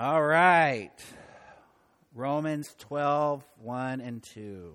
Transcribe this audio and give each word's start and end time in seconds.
All 0.00 0.22
right. 0.22 0.92
Romans 2.14 2.72
12, 2.78 3.42
1 3.60 4.00
and 4.00 4.22
2. 4.22 4.74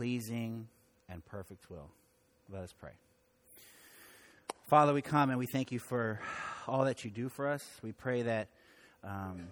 pleasing, 0.00 0.66
and 1.10 1.22
perfect 1.26 1.68
will. 1.68 1.90
Let 2.50 2.62
us 2.62 2.72
pray. 2.72 2.92
Father, 4.66 4.94
we 4.94 5.02
come 5.02 5.28
and 5.28 5.38
we 5.38 5.44
thank 5.44 5.72
you 5.72 5.78
for 5.78 6.18
all 6.66 6.86
that 6.86 7.04
you 7.04 7.10
do 7.10 7.28
for 7.28 7.46
us. 7.46 7.62
We 7.82 7.92
pray 7.92 8.22
that 8.22 8.48
um, 9.04 9.48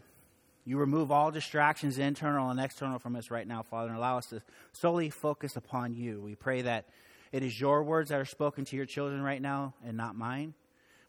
you 0.65 0.79
remove 0.79 1.13
all 1.13 1.31
distractions, 1.31 1.99
internal 1.99 2.49
and 2.49 2.59
external, 2.59 2.99
from 2.99 3.15
us 3.15 3.31
right 3.31 3.47
now, 3.47 3.63
Father, 3.63 3.91
and 3.91 3.99
allow 3.99 4.17
us 4.17 4.25
to 4.29 4.41
solely 4.73 5.11
focus 5.11 5.55
upon 5.55 5.93
you. 5.93 6.19
We 6.23 6.35
pray 6.35 6.63
that 6.63 6.87
it 7.31 7.43
is 7.43 7.61
your 7.61 7.83
words 7.83 8.09
that 8.09 8.19
are 8.19 8.25
spoken 8.25 8.65
to 8.65 8.77
your 8.77 8.87
children 8.87 9.21
right 9.21 9.43
now 9.43 9.75
and 9.85 9.99
not 9.99 10.17
mine. 10.17 10.55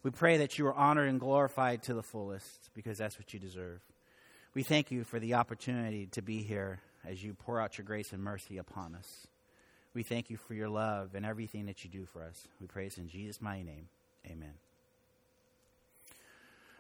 We 0.04 0.12
pray 0.12 0.36
that 0.40 0.60
you 0.60 0.68
are 0.68 0.76
honored 0.76 1.08
and 1.08 1.18
glorified 1.18 1.84
to 1.84 1.94
the 1.94 2.04
fullest 2.04 2.72
because 2.76 2.98
that's 2.98 3.18
what 3.18 3.34
you 3.34 3.40
deserve. 3.40 3.80
We 4.54 4.64
thank 4.64 4.92
you 4.92 5.06
for 5.06 5.18
the 5.18 5.36
opportunity 5.36 6.08
to 6.08 6.22
be 6.22 6.44
here 6.44 6.82
as 7.08 7.24
you 7.24 7.34
pour 7.34 7.60
out 7.60 7.78
your 7.78 7.86
grace 7.86 8.14
and 8.14 8.22
mercy 8.22 8.58
upon 8.58 8.96
us. 8.96 9.28
We 9.94 10.04
thank 10.04 10.30
you 10.30 10.38
for 10.38 10.54
your 10.54 10.70
love 10.70 11.16
and 11.16 11.26
everything 11.26 11.66
that 11.66 11.84
you 11.84 11.90
do 11.90 12.06
for 12.06 12.24
us. 12.24 12.48
We 12.62 12.68
praise 12.68 12.98
in 12.98 13.08
Jesus' 13.08 13.42
mighty 13.42 13.64
name. 13.64 13.90
Amen. 14.28 14.54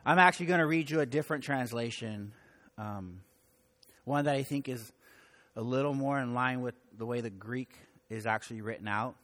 I'm 0.05 0.19
actually 0.19 0.47
going 0.47 0.59
to 0.59 0.65
read 0.65 0.89
you 0.89 0.99
a 1.01 1.05
different 1.05 1.43
translation, 1.43 2.31
um, 2.77 3.21
one 4.05 4.25
that 4.25 4.35
I 4.35 4.43
think 4.43 4.69
is 4.69 4.91
a 5.55 5.61
little 5.61 5.93
more 5.93 6.19
in 6.19 6.33
line 6.33 6.61
with 6.61 6.75
the 6.97 7.05
way 7.05 7.21
the 7.21 7.29
Greek 7.29 7.75
is 8.09 8.25
actually 8.25 8.61
written 8.61 8.87
out. 8.87 9.15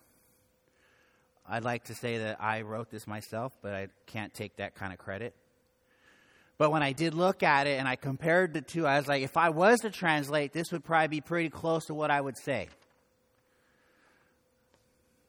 I'd 1.47 1.63
like 1.63 1.85
to 1.85 1.95
say 1.95 2.17
that 2.17 2.41
I 2.41 2.61
wrote 2.61 2.89
this 2.89 3.05
myself, 3.05 3.53
but 3.61 3.73
I 3.73 3.87
can't 4.07 4.33
take 4.33 4.57
that 4.57 4.75
kind 4.75 4.91
of 4.91 4.99
credit. 4.99 5.35
But 6.57 6.71
when 6.71 6.83
I 6.83 6.93
did 6.93 7.13
look 7.13 7.43
at 7.43 7.67
it 7.67 7.79
and 7.79 7.87
I 7.87 7.95
compared 7.95 8.53
the 8.53 8.61
two, 8.61 8.87
I 8.87 8.97
was 8.97 9.07
like, 9.07 9.23
if 9.23 9.35
I 9.35 9.49
was 9.49 9.81
to 9.81 9.89
translate, 9.89 10.53
this 10.53 10.71
would 10.71 10.85
probably 10.85 11.09
be 11.09 11.21
pretty 11.21 11.49
close 11.49 11.85
to 11.87 11.93
what 11.93 12.11
I 12.11 12.21
would 12.21 12.37
say. 12.37 12.69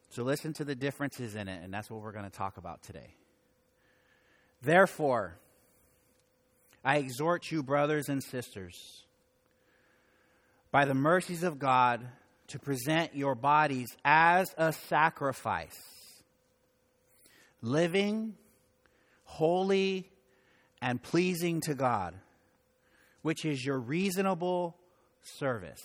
So 0.09 0.23
listen 0.23 0.53
to 0.53 0.63
the 0.63 0.75
differences 0.75 1.35
in 1.35 1.49
it, 1.49 1.61
and 1.63 1.73
that's 1.73 1.89
what 1.89 2.01
we're 2.01 2.13
going 2.13 2.25
to 2.25 2.31
talk 2.31 2.57
about 2.57 2.81
today. 2.81 3.13
Therefore, 4.61 5.37
I 6.83 6.97
exhort 6.97 7.51
you, 7.51 7.61
brothers 7.61 8.07
and 8.07 8.23
sisters, 8.23 9.03
by 10.71 10.85
the 10.85 10.93
mercies 10.93 11.43
of 11.43 11.59
God, 11.59 12.07
to 12.47 12.59
present 12.59 13.13
your 13.13 13.35
bodies 13.35 13.89
as 14.05 14.47
a 14.57 14.71
sacrifice, 14.71 15.77
living, 17.61 18.35
holy, 19.25 20.09
and 20.81 21.01
pleasing 21.01 21.61
to 21.61 21.73
God, 21.73 22.13
which 23.21 23.45
is 23.45 23.65
your 23.65 23.79
reasonable 23.79 24.75
service. 25.21 25.83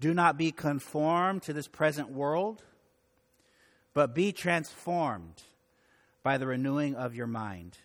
Do 0.00 0.12
not 0.12 0.36
be 0.36 0.52
conformed 0.52 1.42
to 1.42 1.52
this 1.52 1.68
present 1.68 2.10
world, 2.10 2.62
but 3.94 4.14
be 4.14 4.32
transformed 4.32 5.42
by 6.22 6.38
the 6.38 6.46
renewing 6.46 6.94
of 6.94 7.14
your 7.14 7.26
mind, 7.26 7.78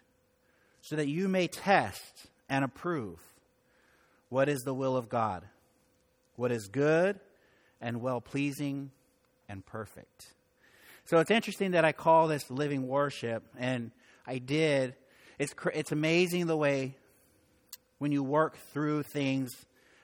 so 0.81 0.95
that 0.95 1.07
you 1.07 1.27
may 1.27 1.47
test 1.47 2.27
and 2.49 2.65
approve 2.65 3.19
what 4.29 4.49
is 4.49 4.63
the 4.63 4.73
will 4.73 4.97
of 4.97 5.09
God, 5.09 5.43
what 6.35 6.51
is 6.51 6.67
good 6.67 7.19
and 7.79 8.01
well 8.01 8.19
pleasing 8.19 8.91
and 9.47 9.65
perfect. 9.65 10.33
So 11.05 11.19
it's 11.19 11.31
interesting 11.31 11.71
that 11.71 11.85
I 11.85 11.91
call 11.91 12.27
this 12.27 12.49
living 12.49 12.87
worship, 12.87 13.43
and 13.57 13.91
I 14.25 14.37
did. 14.37 14.95
It's, 15.41 15.55
it's 15.73 15.91
amazing 15.91 16.45
the 16.45 16.55
way 16.55 16.93
when 17.97 18.11
you 18.11 18.21
work 18.21 18.57
through 18.73 19.01
things 19.01 19.55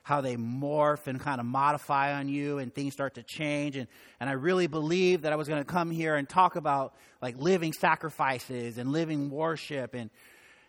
how 0.02 0.20
they 0.20 0.36
morph 0.36 1.06
and 1.06 1.20
kind 1.20 1.40
of 1.40 1.46
modify 1.46 2.14
on 2.14 2.28
you 2.28 2.58
and 2.58 2.74
things 2.74 2.94
start 2.94 3.14
to 3.16 3.22
change. 3.22 3.76
And, 3.76 3.88
and 4.20 4.32
I 4.32 4.34
really 4.34 4.66
believe 4.66 5.22
that 5.22 5.34
I 5.34 5.36
was 5.36 5.48
going 5.48 5.62
to 5.62 5.72
come 5.72 5.92
here 5.92 6.16
and 6.16 6.28
talk 6.28 6.56
about 6.56 6.96
like 7.22 7.38
living 7.38 7.72
sacrifices 7.72 8.80
and 8.80 8.92
living 8.92 9.30
worship. 9.30 9.94
And, 9.94 10.10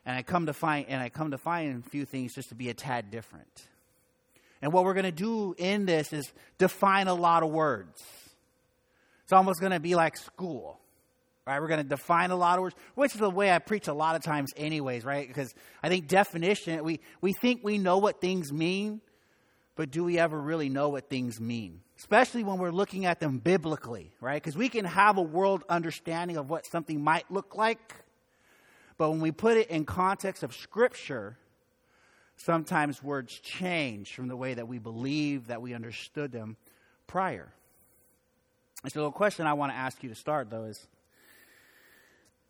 and 0.05 0.15
I 0.15 0.23
come 0.23 0.45
to 0.45 0.53
find, 0.53 0.85
and 0.91 1.01
I 1.01 1.09
come 1.09 1.31
to 1.31 1.39
find 1.39 1.83
a 1.83 1.89
few 1.89 2.05
things 2.05 2.35
just 2.35 2.51
to 2.51 2.55
be 2.55 2.69
a 2.69 2.75
tad 2.75 3.11
different. 3.11 3.69
And 4.61 4.71
what 4.71 4.85
we're 4.85 4.93
going 4.93 5.05
to 5.05 5.13
do 5.13 5.55
in 5.57 5.87
this 5.87 6.13
is 6.13 6.31
define 6.59 7.09
a 7.09 7.15
lot 7.15 7.43
of 7.43 7.49
words. 7.49 8.03
It's 9.23 9.33
almost 9.33 9.61
going 9.61 9.73
to 9.73 9.81
be 9.81 9.95
like 9.95 10.19
school. 10.19 10.79
Right, 11.49 11.63
we're 11.63 11.69
going 11.69 11.83
to 11.83 11.89
define 11.89 12.31
a 12.31 12.37
lot 12.37 12.59
of 12.59 12.63
words, 12.63 12.77
which 12.95 13.15
is 13.15 13.21
the 13.21 13.31
way 13.31 13.51
I 13.51 13.59
preach 13.59 13.89
a 13.89 13.95
lot 13.95 14.15
of 14.17 14.23
times, 14.23 14.53
anyways, 14.55 15.03
right? 15.03 15.27
Because 15.27 15.55
I 15.83 15.89
think 15.89 16.07
definition, 16.07 16.85
we, 16.85 17.01
we 17.23 17.33
think 17.33 17.65
we 17.65 17.79
know 17.79 17.97
what 17.97 18.21
things 18.21 18.53
mean, 18.53 19.01
but 19.75 19.91
do 19.91 20.05
we 20.05 20.19
ever 20.19 20.39
really 20.39 20.69
know 20.69 20.91
what 20.91 21.09
things 21.09 21.41
mean? 21.41 21.81
Especially 21.99 22.45
when 22.45 22.59
we're 22.59 22.71
looking 22.71 23.07
at 23.07 23.19
them 23.19 23.39
biblically, 23.39 24.13
right? 24.21 24.43
Because 24.43 24.59
we 24.59 24.69
can 24.69 24.85
have 24.85 25.17
a 25.17 25.23
world 25.23 25.65
understanding 25.71 26.37
of 26.37 26.51
what 26.51 26.67
something 26.67 27.03
might 27.03 27.25
look 27.31 27.57
like, 27.57 27.95
but 28.99 29.09
when 29.09 29.21
we 29.21 29.33
put 29.33 29.57
it 29.57 29.71
in 29.71 29.87
context 29.87 30.43
of 30.43 30.55
Scripture, 30.55 31.39
sometimes 32.37 33.03
words 33.03 33.39
change 33.39 34.15
from 34.15 34.29
the 34.29 34.37
way 34.37 34.53
that 34.53 34.69
we 34.69 34.79
believe 34.79 35.47
that 35.47 35.63
we 35.63 35.73
understood 35.73 36.31
them 36.31 36.59
prior. 37.07 37.49
And 38.83 38.93
so, 38.93 39.05
the 39.05 39.11
question 39.13 39.47
I 39.47 39.55
want 39.55 39.73
to 39.73 39.77
ask 39.77 40.03
you 40.03 40.11
to 40.11 40.15
start, 40.15 40.51
though, 40.51 40.65
is 40.65 40.87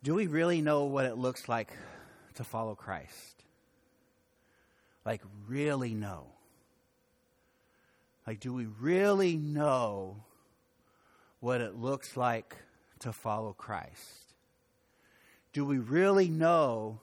do 0.03 0.15
we 0.15 0.27
really 0.27 0.61
know 0.61 0.85
what 0.85 1.05
it 1.05 1.17
looks 1.17 1.49
like 1.49 1.71
to 2.35 2.43
follow 2.43 2.75
Christ? 2.75 3.43
Like, 5.05 5.21
really 5.47 5.93
know? 5.93 6.27
Like, 8.25 8.39
do 8.39 8.53
we 8.53 8.65
really 8.79 9.35
know 9.35 10.23
what 11.39 11.61
it 11.61 11.75
looks 11.75 12.15
like 12.15 12.55
to 12.99 13.11
follow 13.11 13.53
Christ? 13.53 14.33
Do 15.51 15.65
we 15.65 15.79
really 15.79 16.29
know 16.29 17.01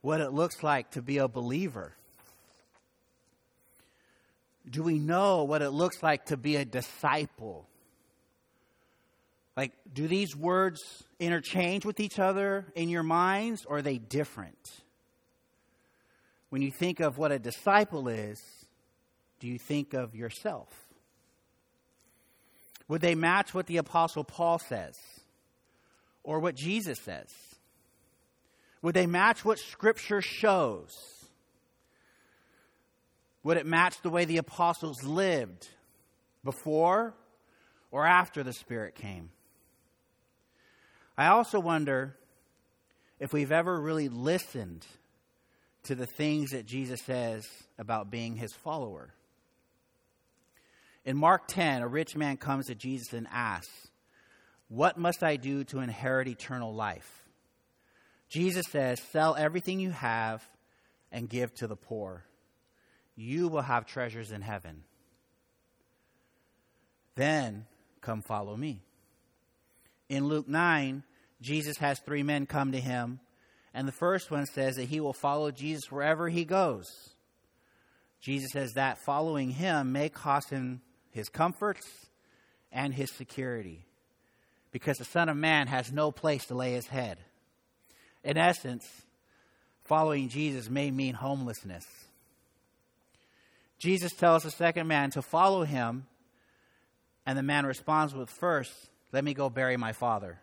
what 0.00 0.20
it 0.20 0.30
looks 0.30 0.62
like 0.62 0.92
to 0.92 1.02
be 1.02 1.18
a 1.18 1.28
believer? 1.28 1.94
Do 4.70 4.82
we 4.82 4.98
know 4.98 5.44
what 5.44 5.62
it 5.62 5.70
looks 5.70 6.02
like 6.02 6.26
to 6.26 6.36
be 6.36 6.56
a 6.56 6.64
disciple? 6.64 7.66
Like, 9.58 9.72
do 9.92 10.06
these 10.06 10.36
words 10.36 11.02
interchange 11.18 11.84
with 11.84 11.98
each 11.98 12.20
other 12.20 12.64
in 12.76 12.88
your 12.88 13.02
minds, 13.02 13.64
or 13.64 13.78
are 13.78 13.82
they 13.82 13.98
different? 13.98 14.70
When 16.50 16.62
you 16.62 16.70
think 16.70 17.00
of 17.00 17.18
what 17.18 17.32
a 17.32 17.40
disciple 17.40 18.06
is, 18.06 18.40
do 19.40 19.48
you 19.48 19.58
think 19.58 19.94
of 19.94 20.14
yourself? 20.14 20.68
Would 22.86 23.00
they 23.00 23.16
match 23.16 23.52
what 23.52 23.66
the 23.66 23.78
Apostle 23.78 24.22
Paul 24.22 24.60
says 24.60 24.96
or 26.22 26.38
what 26.38 26.54
Jesus 26.54 27.00
says? 27.00 27.34
Would 28.82 28.94
they 28.94 29.08
match 29.08 29.44
what 29.44 29.58
Scripture 29.58 30.22
shows? 30.22 30.96
Would 33.42 33.56
it 33.56 33.66
match 33.66 34.02
the 34.02 34.10
way 34.10 34.24
the 34.24 34.36
apostles 34.36 35.02
lived 35.02 35.66
before 36.44 37.12
or 37.90 38.06
after 38.06 38.44
the 38.44 38.52
Spirit 38.52 38.94
came? 38.94 39.30
I 41.18 41.26
also 41.26 41.58
wonder 41.58 42.16
if 43.18 43.32
we've 43.32 43.50
ever 43.50 43.80
really 43.80 44.08
listened 44.08 44.86
to 45.82 45.96
the 45.96 46.06
things 46.06 46.50
that 46.50 46.64
Jesus 46.64 47.00
says 47.02 47.44
about 47.76 48.08
being 48.08 48.36
his 48.36 48.52
follower. 48.52 49.12
In 51.04 51.16
Mark 51.16 51.48
10, 51.48 51.82
a 51.82 51.88
rich 51.88 52.14
man 52.14 52.36
comes 52.36 52.66
to 52.66 52.76
Jesus 52.76 53.12
and 53.12 53.26
asks, 53.32 53.88
What 54.68 54.96
must 54.96 55.24
I 55.24 55.34
do 55.34 55.64
to 55.64 55.80
inherit 55.80 56.28
eternal 56.28 56.72
life? 56.72 57.24
Jesus 58.28 58.66
says, 58.70 59.00
Sell 59.10 59.34
everything 59.34 59.80
you 59.80 59.90
have 59.90 60.48
and 61.10 61.28
give 61.28 61.52
to 61.54 61.66
the 61.66 61.74
poor. 61.74 62.22
You 63.16 63.48
will 63.48 63.62
have 63.62 63.86
treasures 63.86 64.30
in 64.30 64.42
heaven. 64.42 64.84
Then 67.16 67.66
come 68.02 68.22
follow 68.22 68.56
me. 68.56 68.82
In 70.08 70.28
Luke 70.28 70.46
9, 70.48 71.02
Jesus 71.40 71.78
has 71.78 71.98
three 71.98 72.22
men 72.22 72.46
come 72.46 72.72
to 72.72 72.80
him, 72.80 73.20
and 73.72 73.86
the 73.86 73.92
first 73.92 74.30
one 74.30 74.46
says 74.46 74.76
that 74.76 74.88
he 74.88 75.00
will 75.00 75.12
follow 75.12 75.50
Jesus 75.50 75.90
wherever 75.90 76.28
he 76.28 76.44
goes. 76.44 77.10
Jesus 78.20 78.50
says 78.52 78.72
that 78.72 78.98
following 78.98 79.50
him 79.50 79.92
may 79.92 80.08
cost 80.08 80.50
him 80.50 80.80
his 81.10 81.28
comforts 81.28 81.86
and 82.72 82.92
his 82.92 83.10
security 83.12 83.86
because 84.72 84.98
the 84.98 85.04
Son 85.04 85.28
of 85.28 85.36
Man 85.36 85.66
has 85.66 85.92
no 85.92 86.10
place 86.10 86.46
to 86.46 86.54
lay 86.54 86.72
his 86.72 86.86
head. 86.88 87.18
In 88.24 88.36
essence, 88.36 88.86
following 89.84 90.28
Jesus 90.28 90.68
may 90.68 90.90
mean 90.90 91.14
homelessness. 91.14 91.86
Jesus 93.78 94.12
tells 94.12 94.42
the 94.42 94.50
second 94.50 94.88
man 94.88 95.10
to 95.12 95.22
follow 95.22 95.62
him, 95.62 96.06
and 97.24 97.38
the 97.38 97.42
man 97.42 97.64
responds 97.64 98.12
with, 98.14 98.28
First, 98.28 98.72
let 99.12 99.24
me 99.24 99.34
go 99.34 99.48
bury 99.48 99.76
my 99.76 99.92
father. 99.92 100.40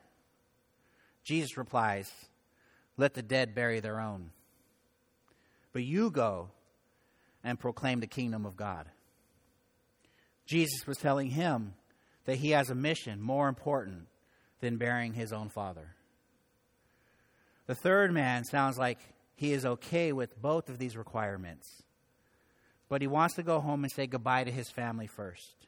Jesus 1.26 1.58
replies, 1.58 2.10
Let 2.96 3.16
the 3.16 3.24
dead 3.24 3.56
bury 3.56 3.82
their 3.82 4.00
own. 4.00 4.30
But 5.74 5.84
you 5.84 6.12
go 6.12 6.52
and 7.44 7.60
proclaim 7.60 8.00
the 8.00 8.08
kingdom 8.08 8.46
of 8.46 8.56
God. 8.56 8.86
Jesus 10.46 10.86
was 10.88 10.98
telling 10.98 11.32
him 11.32 11.74
that 12.26 12.38
he 12.38 12.52
has 12.52 12.70
a 12.70 12.76
mission 12.76 13.20
more 13.22 13.50
important 13.50 14.08
than 14.62 14.78
burying 14.78 15.14
his 15.14 15.34
own 15.34 15.50
father. 15.50 15.96
The 17.66 17.76
third 17.76 18.14
man 18.14 18.46
sounds 18.46 18.78
like 18.78 19.00
he 19.36 19.52
is 19.52 19.66
okay 19.66 20.14
with 20.14 20.40
both 20.40 20.70
of 20.70 20.78
these 20.78 20.96
requirements, 20.96 21.84
but 22.88 23.02
he 23.02 23.08
wants 23.08 23.34
to 23.36 23.44
go 23.44 23.60
home 23.60 23.84
and 23.84 23.92
say 23.92 24.06
goodbye 24.06 24.44
to 24.44 24.52
his 24.52 24.70
family 24.70 25.08
first. 25.08 25.68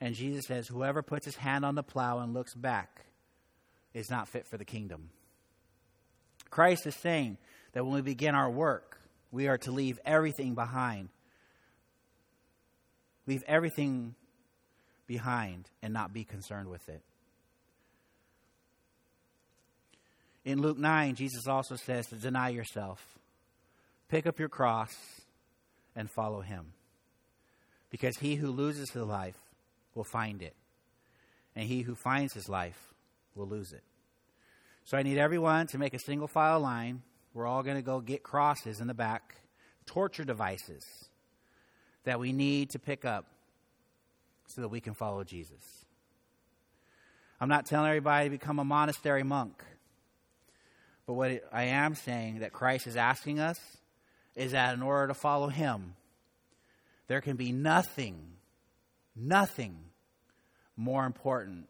And 0.00 0.16
Jesus 0.16 0.46
says, 0.46 0.66
Whoever 0.66 1.02
puts 1.02 1.24
his 1.24 1.36
hand 1.36 1.64
on 1.64 1.76
the 1.76 1.84
plow 1.84 2.18
and 2.18 2.34
looks 2.34 2.54
back 2.54 3.06
is 3.94 4.10
not 4.10 4.28
fit 4.28 4.46
for 4.46 4.58
the 4.58 4.64
kingdom. 4.64 5.10
Christ 6.50 6.86
is 6.86 6.94
saying 6.96 7.38
that 7.72 7.84
when 7.84 7.94
we 7.94 8.02
begin 8.02 8.34
our 8.34 8.50
work, 8.50 8.98
we 9.30 9.48
are 9.48 9.58
to 9.58 9.70
leave 9.70 9.98
everything 10.04 10.54
behind. 10.54 11.08
Leave 13.26 13.42
everything 13.46 14.14
behind 15.06 15.68
and 15.82 15.94
not 15.94 16.12
be 16.12 16.24
concerned 16.24 16.68
with 16.68 16.88
it. 16.88 17.02
In 20.44 20.60
Luke 20.60 20.78
9, 20.78 21.14
Jesus 21.14 21.46
also 21.46 21.76
says 21.76 22.06
to 22.08 22.16
deny 22.16 22.50
yourself, 22.50 23.02
pick 24.08 24.26
up 24.26 24.38
your 24.38 24.50
cross, 24.50 24.94
and 25.96 26.10
follow 26.10 26.40
him. 26.40 26.72
Because 27.90 28.18
he 28.18 28.34
who 28.34 28.50
loses 28.50 28.90
his 28.90 29.02
life 29.02 29.38
will 29.94 30.04
find 30.04 30.42
it, 30.42 30.54
and 31.56 31.66
he 31.66 31.82
who 31.82 31.94
finds 31.94 32.34
his 32.34 32.48
life 32.48 32.93
will 33.34 33.46
lose 33.46 33.72
it. 33.72 33.82
So 34.84 34.98
I 34.98 35.02
need 35.02 35.18
everyone 35.18 35.66
to 35.68 35.78
make 35.78 35.94
a 35.94 35.98
single 35.98 36.28
file 36.28 36.60
line. 36.60 37.02
We're 37.32 37.46
all 37.46 37.62
going 37.62 37.76
to 37.76 37.82
go 37.82 38.00
get 38.00 38.22
crosses 38.22 38.80
in 38.80 38.86
the 38.86 38.94
back, 38.94 39.36
torture 39.86 40.24
devices 40.24 40.84
that 42.04 42.20
we 42.20 42.32
need 42.32 42.70
to 42.70 42.78
pick 42.78 43.04
up 43.04 43.26
so 44.46 44.60
that 44.60 44.68
we 44.68 44.80
can 44.80 44.94
follow 44.94 45.24
Jesus. 45.24 45.84
I'm 47.40 47.48
not 47.48 47.66
telling 47.66 47.88
everybody 47.88 48.26
to 48.26 48.30
become 48.30 48.58
a 48.58 48.64
monastery 48.64 49.22
monk. 49.22 49.64
But 51.06 51.14
what 51.14 51.42
I 51.52 51.64
am 51.64 51.94
saying 51.94 52.40
that 52.40 52.52
Christ 52.52 52.86
is 52.86 52.96
asking 52.96 53.40
us 53.40 53.58
is 54.36 54.52
that 54.52 54.74
in 54.74 54.82
order 54.82 55.08
to 55.08 55.14
follow 55.14 55.48
him, 55.48 55.94
there 57.08 57.20
can 57.20 57.36
be 57.36 57.52
nothing, 57.52 58.18
nothing 59.14 59.76
more 60.76 61.04
important 61.04 61.68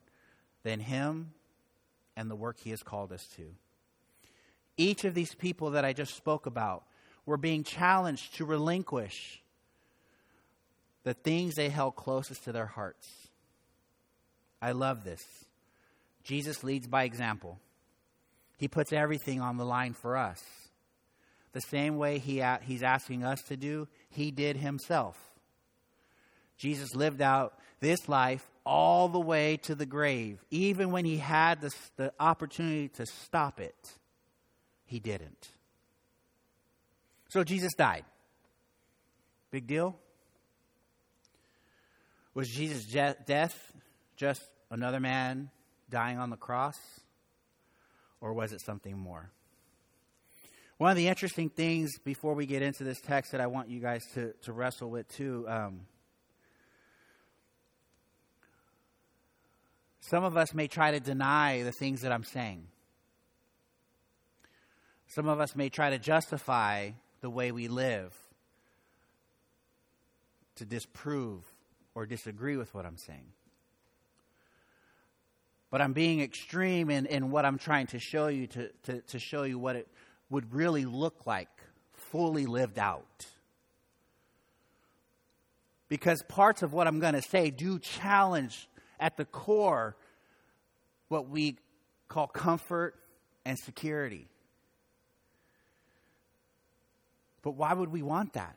than 0.62 0.80
him 0.80 1.32
and 2.16 2.30
the 2.30 2.36
work 2.36 2.58
he 2.58 2.70
has 2.70 2.82
called 2.82 3.12
us 3.12 3.26
to. 3.36 3.44
Each 4.76 5.04
of 5.04 5.14
these 5.14 5.34
people 5.34 5.70
that 5.70 5.84
I 5.84 5.92
just 5.92 6.16
spoke 6.16 6.46
about 6.46 6.84
were 7.26 7.36
being 7.36 7.64
challenged 7.64 8.34
to 8.36 8.44
relinquish 8.44 9.42
the 11.04 11.14
things 11.14 11.54
they 11.54 11.68
held 11.68 11.96
closest 11.96 12.44
to 12.44 12.52
their 12.52 12.66
hearts. 12.66 13.08
I 14.60 14.72
love 14.72 15.04
this. 15.04 15.22
Jesus 16.22 16.64
leads 16.64 16.86
by 16.86 17.04
example. 17.04 17.60
He 18.56 18.68
puts 18.68 18.92
everything 18.92 19.40
on 19.40 19.58
the 19.58 19.64
line 19.64 19.92
for 19.92 20.16
us. 20.16 20.42
The 21.52 21.60
same 21.60 21.98
way 21.98 22.18
he, 22.18 22.42
he's 22.62 22.82
asking 22.82 23.22
us 23.24 23.42
to 23.42 23.56
do, 23.56 23.86
he 24.08 24.30
did 24.30 24.56
himself. 24.56 25.16
Jesus 26.56 26.94
lived 26.94 27.20
out 27.20 27.58
this 27.84 28.08
life 28.08 28.44
all 28.64 29.08
the 29.08 29.20
way 29.20 29.58
to 29.58 29.74
the 29.74 29.84
grave. 29.84 30.42
Even 30.50 30.90
when 30.90 31.04
he 31.04 31.18
had 31.18 31.60
the, 31.60 31.70
the 31.96 32.12
opportunity 32.18 32.88
to 32.88 33.04
stop 33.04 33.60
it, 33.60 33.76
he 34.86 34.98
didn't. 34.98 35.48
So 37.28 37.44
Jesus 37.44 37.74
died. 37.74 38.04
Big 39.50 39.66
deal? 39.66 39.96
Was 42.32 42.48
Jesus' 42.48 42.86
death 42.86 43.72
just 44.16 44.42
another 44.70 44.98
man 44.98 45.50
dying 45.90 46.18
on 46.18 46.30
the 46.30 46.36
cross? 46.36 46.78
Or 48.20 48.32
was 48.32 48.52
it 48.54 48.62
something 48.62 48.98
more? 48.98 49.30
One 50.78 50.90
of 50.90 50.96
the 50.96 51.08
interesting 51.08 51.50
things 51.50 51.98
before 51.98 52.34
we 52.34 52.46
get 52.46 52.62
into 52.62 52.82
this 52.82 53.00
text 53.02 53.32
that 53.32 53.42
I 53.42 53.46
want 53.46 53.68
you 53.68 53.78
guys 53.78 54.02
to, 54.14 54.32
to 54.42 54.52
wrestle 54.52 54.90
with 54.90 55.06
too. 55.08 55.44
Um, 55.46 55.82
some 60.06 60.22
of 60.22 60.36
us 60.36 60.52
may 60.52 60.68
try 60.68 60.90
to 60.90 61.00
deny 61.00 61.62
the 61.62 61.72
things 61.72 62.02
that 62.02 62.12
I'm 62.12 62.24
saying. 62.24 62.66
Some 65.06 65.28
of 65.28 65.40
us 65.40 65.56
may 65.56 65.70
try 65.70 65.90
to 65.90 65.98
justify 65.98 66.90
the 67.22 67.30
way 67.30 67.52
we 67.52 67.68
live 67.68 68.12
to 70.56 70.66
disprove 70.66 71.42
or 71.94 72.04
disagree 72.04 72.58
with 72.58 72.74
what 72.74 72.84
I'm 72.84 72.98
saying. 72.98 73.32
But 75.70 75.80
I'm 75.80 75.94
being 75.94 76.20
extreme 76.20 76.90
in, 76.90 77.06
in 77.06 77.30
what 77.30 77.46
I'm 77.46 77.56
trying 77.56 77.86
to 77.88 77.98
show 77.98 78.26
you 78.26 78.46
to, 78.48 78.68
to, 78.82 79.00
to 79.00 79.18
show 79.18 79.44
you 79.44 79.58
what 79.58 79.74
it 79.74 79.88
would 80.28 80.52
really 80.52 80.84
look 80.84 81.26
like 81.26 81.48
fully 81.92 82.44
lived 82.44 82.78
out. 82.78 83.26
Because 85.88 86.22
parts 86.28 86.62
of 86.62 86.74
what 86.74 86.86
I'm 86.86 87.00
going 87.00 87.14
to 87.14 87.22
say 87.22 87.50
do 87.50 87.78
challenge 87.78 88.68
at 88.98 89.16
the 89.16 89.24
core 89.24 89.96
what 91.08 91.28
we 91.28 91.56
call 92.08 92.26
comfort 92.26 92.94
and 93.44 93.58
security. 93.58 94.26
But 97.42 97.52
why 97.52 97.72
would 97.74 97.92
we 97.92 98.02
want 98.02 98.32
that? 98.32 98.56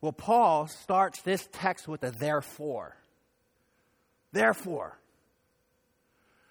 Well, 0.00 0.12
Paul 0.12 0.66
starts 0.66 1.22
this 1.22 1.46
text 1.52 1.86
with 1.86 2.02
a 2.02 2.10
therefore. 2.10 2.96
Therefore. 4.32 4.98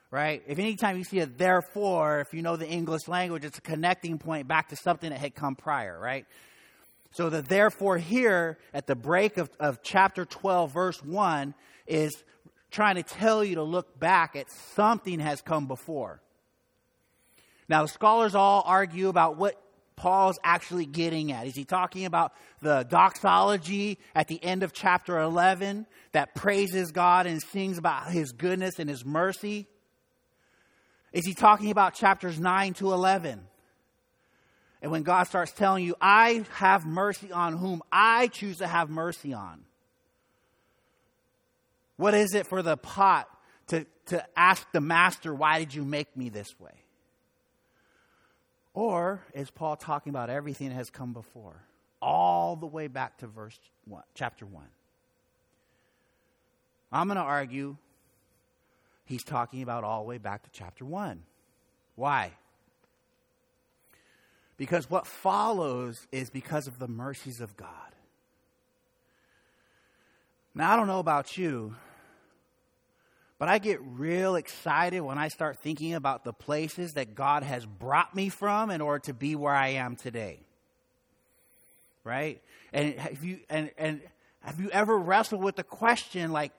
Right? 0.10 0.44
If 0.48 0.60
anytime 0.60 0.98
you 0.98 1.04
see 1.04 1.20
a 1.20 1.26
therefore, 1.26 2.20
if 2.20 2.34
you 2.34 2.42
know 2.42 2.56
the 2.56 2.68
English 2.68 3.08
language, 3.08 3.46
it's 3.46 3.58
a 3.58 3.62
connecting 3.62 4.20
point 4.20 4.48
back 4.48 4.70
to 4.70 4.76
something 4.76 5.10
that 5.10 5.20
had 5.20 5.36
come 5.36 5.56
prior, 5.56 5.98
right? 6.00 6.26
So 7.12 7.30
the 7.30 7.42
therefore 7.42 7.98
here 7.98 8.58
at 8.74 8.88
the 8.88 8.96
break 8.96 9.38
of, 9.38 9.50
of 9.60 9.84
chapter 9.84 10.26
12, 10.26 10.72
verse 10.72 11.04
1, 11.04 11.54
is 11.88 12.24
trying 12.72 12.96
to 12.96 13.04
tell 13.04 13.44
you 13.44 13.56
to 13.56 13.64
look 13.64 14.00
back 14.00 14.36
at 14.36 14.50
something 14.76 15.20
has 15.20 15.42
come 15.42 15.68
before. 15.68 16.22
Now, 17.68 17.84
the 17.84 17.90
scholars 17.90 18.34
all 18.34 18.64
argue 18.66 19.10
about 19.10 19.38
what 19.38 19.62
Paul's 20.02 20.40
actually 20.44 20.88
getting 20.88 21.32
at? 21.32 21.46
Is 21.46 21.56
he 21.56 21.64
talking 21.64 22.06
about 22.06 22.34
the 22.62 22.88
doxology 22.90 24.00
at 24.16 24.28
the 24.28 24.44
end 24.44 24.64
of 24.64 24.74
chapter 24.74 25.20
11 25.20 25.86
that 26.14 26.34
praises 26.34 26.92
God 26.92 27.28
and 27.28 27.40
sings 27.40 27.78
about 27.78 28.10
his 28.10 28.32
goodness 28.32 28.80
and 28.80 28.90
his 28.90 29.06
mercy? 29.06 29.68
Is 31.14 31.26
he 31.26 31.36
talking 31.36 31.70
about 31.70 31.94
chapters 31.94 32.40
9 32.40 32.74
to 32.76 32.94
11? 32.94 33.42
And 34.82 34.92
when 34.92 35.04
God 35.04 35.24
starts 35.24 35.52
telling 35.52 35.86
you, 35.86 35.96
I 36.02 36.44
have 36.54 36.86
mercy 36.86 37.32
on 37.32 37.58
whom 37.58 37.84
I 37.92 38.28
choose 38.28 38.58
to 38.58 38.68
have 38.68 38.90
mercy 38.90 39.34
on. 39.34 39.64
What 41.98 42.16
is 42.16 42.34
it 42.34 42.48
for 42.48 42.64
the 42.64 42.78
pot 42.78 43.30
to, 43.68 43.86
to 44.08 44.26
ask 44.36 44.70
the 44.72 44.82
master, 44.82 45.34
why 45.34 45.60
did 45.60 45.74
you 45.74 45.86
make 45.86 46.18
me 46.18 46.30
this 46.30 46.60
way? 46.60 46.74
Or 48.74 49.22
is 49.34 49.52
Paul 49.52 49.76
talking 49.76 50.10
about 50.10 50.30
everything 50.30 50.70
that 50.70 50.76
has 50.76 50.90
come 50.90 51.14
before, 51.14 51.62
all 52.02 52.56
the 52.56 52.66
way 52.66 52.88
back 52.88 53.18
to 53.20 53.28
verse 53.28 53.60
one, 53.86 54.04
chapter 54.16 54.46
1? 54.46 54.64
I'm 56.92 57.08
going 57.08 57.18
to 57.18 57.24
argue 57.24 57.78
he's 59.06 59.24
talking 59.24 59.62
about 59.62 59.84
all 59.84 60.02
the 60.02 60.08
way 60.08 60.18
back 60.18 60.44
to 60.44 60.50
chapter 60.52 60.86
1. 60.86 61.22
Why? 61.96 62.32
Because 64.62 64.88
what 64.92 65.08
follows 65.08 66.06
is 66.12 66.30
because 66.30 66.68
of 66.68 66.78
the 66.78 66.88
mercies 66.88 67.42
of 67.42 67.58
God. 67.58 67.68
Now, 70.54 70.72
I 70.72 70.76
don't 70.76 70.86
know 70.86 71.00
about 71.00 71.36
you, 71.36 71.74
but 73.40 73.50
I 73.50 73.58
get 73.58 73.80
real 73.82 74.36
excited 74.36 75.02
when 75.02 75.18
I 75.18 75.30
start 75.30 75.58
thinking 75.64 75.96
about 75.96 76.24
the 76.24 76.32
places 76.32 76.94
that 76.94 77.16
God 77.16 77.42
has 77.42 77.66
brought 77.66 78.16
me 78.16 78.30
from 78.30 78.70
in 78.70 78.82
order 78.82 79.00
to 79.06 79.16
be 79.16 79.36
where 79.36 79.52
I 79.52 79.70
am 79.70 79.96
today. 79.96 80.42
Right? 82.04 82.40
And 82.72 82.94
have 83.00 83.24
you 83.24 83.40
and, 83.50 83.72
and 83.80 84.00
have 84.42 84.60
you 84.60 84.70
ever 84.70 84.96
wrestled 84.96 85.42
with 85.42 85.56
the 85.56 85.64
question 85.64 86.32
like 86.32 86.52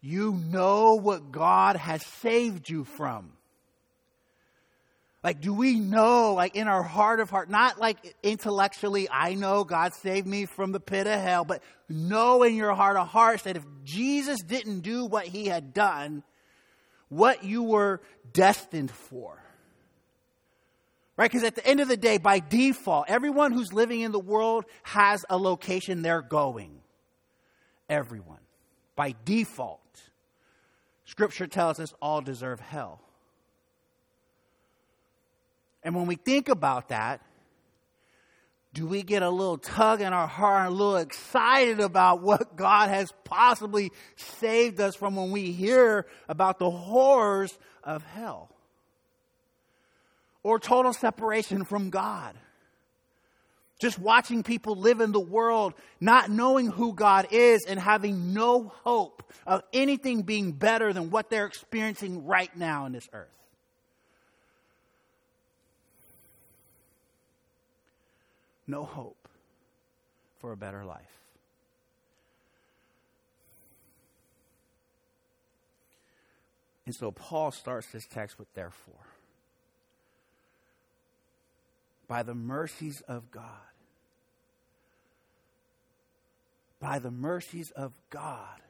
you 0.00 0.32
know 0.32 0.94
what 0.94 1.30
God 1.30 1.76
has 1.76 2.06
saved 2.06 2.70
you 2.70 2.84
from? 2.84 3.34
Like, 5.22 5.42
do 5.42 5.52
we 5.52 5.78
know, 5.78 6.32
like 6.34 6.56
in 6.56 6.66
our 6.66 6.82
heart 6.82 7.20
of 7.20 7.28
heart, 7.28 7.50
not 7.50 7.78
like 7.78 8.16
intellectually, 8.22 9.06
I 9.10 9.34
know 9.34 9.64
God 9.64 9.92
saved 9.94 10.26
me 10.26 10.46
from 10.46 10.72
the 10.72 10.80
pit 10.80 11.06
of 11.06 11.20
hell, 11.20 11.44
but 11.44 11.62
know 11.88 12.42
in 12.42 12.54
your 12.54 12.74
heart 12.74 12.96
of 12.96 13.06
hearts 13.08 13.42
that 13.42 13.56
if 13.56 13.64
Jesus 13.84 14.38
didn't 14.42 14.80
do 14.80 15.04
what 15.04 15.26
he 15.26 15.46
had 15.46 15.74
done, 15.74 16.22
what 17.10 17.44
you 17.44 17.62
were 17.62 18.00
destined 18.32 18.90
for. 18.90 19.36
Right? 21.18 21.30
Because 21.30 21.44
at 21.44 21.54
the 21.54 21.66
end 21.66 21.80
of 21.80 21.88
the 21.88 21.98
day, 21.98 22.16
by 22.16 22.38
default, 22.38 23.04
everyone 23.08 23.52
who's 23.52 23.74
living 23.74 24.00
in 24.00 24.12
the 24.12 24.18
world 24.18 24.64
has 24.84 25.22
a 25.28 25.36
location 25.36 26.00
they're 26.00 26.22
going. 26.22 26.80
Everyone. 27.90 28.38
By 28.96 29.14
default. 29.26 29.80
Scripture 31.04 31.46
tells 31.46 31.78
us 31.78 31.92
all 32.00 32.22
deserve 32.22 32.60
hell. 32.60 33.02
And 35.82 35.94
when 35.94 36.06
we 36.06 36.16
think 36.16 36.48
about 36.48 36.90
that, 36.90 37.20
do 38.72 38.86
we 38.86 39.02
get 39.02 39.22
a 39.22 39.30
little 39.30 39.58
tug 39.58 40.00
in 40.00 40.12
our 40.12 40.28
heart, 40.28 40.68
a 40.68 40.70
little 40.70 40.96
excited 40.96 41.80
about 41.80 42.22
what 42.22 42.56
God 42.56 42.88
has 42.88 43.12
possibly 43.24 43.90
saved 44.16 44.80
us 44.80 44.94
from 44.94 45.16
when 45.16 45.32
we 45.32 45.50
hear 45.50 46.06
about 46.28 46.58
the 46.58 46.70
horrors 46.70 47.58
of 47.82 48.04
hell? 48.04 48.48
Or 50.42 50.60
total 50.60 50.92
separation 50.92 51.64
from 51.64 51.90
God? 51.90 52.36
Just 53.80 53.98
watching 53.98 54.42
people 54.42 54.76
live 54.76 55.00
in 55.00 55.10
the 55.10 55.18
world, 55.18 55.72
not 56.00 56.30
knowing 56.30 56.66
who 56.66 56.92
God 56.92 57.28
is 57.30 57.64
and 57.64 57.80
having 57.80 58.34
no 58.34 58.72
hope 58.84 59.22
of 59.46 59.62
anything 59.72 60.22
being 60.22 60.52
better 60.52 60.92
than 60.92 61.10
what 61.10 61.30
they're 61.30 61.46
experiencing 61.46 62.26
right 62.26 62.54
now 62.56 62.86
in 62.86 62.92
this 62.92 63.08
earth. 63.12 63.39
No 68.70 68.84
hope 68.84 69.28
for 70.38 70.52
a 70.52 70.56
better 70.56 70.84
life. 70.84 71.20
And 76.86 76.94
so 76.94 77.10
Paul 77.10 77.50
starts 77.50 77.86
this 77.88 78.06
text 78.06 78.38
with 78.38 78.52
therefore. 78.54 78.94
By 82.08 82.22
the 82.22 82.34
mercies 82.34 83.00
of 83.02 83.30
God. 83.30 83.44
By 86.80 86.98
the 86.98 87.10
mercies 87.10 87.70
of 87.72 87.92
God. 88.08 88.60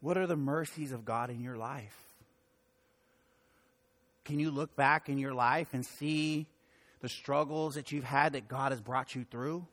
What 0.00 0.18
are 0.18 0.26
the 0.26 0.36
mercies 0.36 0.92
of 0.92 1.04
God 1.04 1.30
in 1.30 1.40
your 1.40 1.56
life? 1.56 1.96
Can 4.26 4.40
you 4.40 4.50
look 4.50 4.74
back 4.74 5.08
in 5.08 5.18
your 5.18 5.32
life 5.32 5.68
and 5.72 5.86
see 5.86 6.46
the 7.00 7.08
struggles 7.08 7.76
that 7.76 7.92
you've 7.92 8.04
had 8.04 8.32
that 8.32 8.48
God 8.48 8.72
has 8.72 8.80
brought 8.80 9.14
you 9.14 9.24
through? 9.30 9.64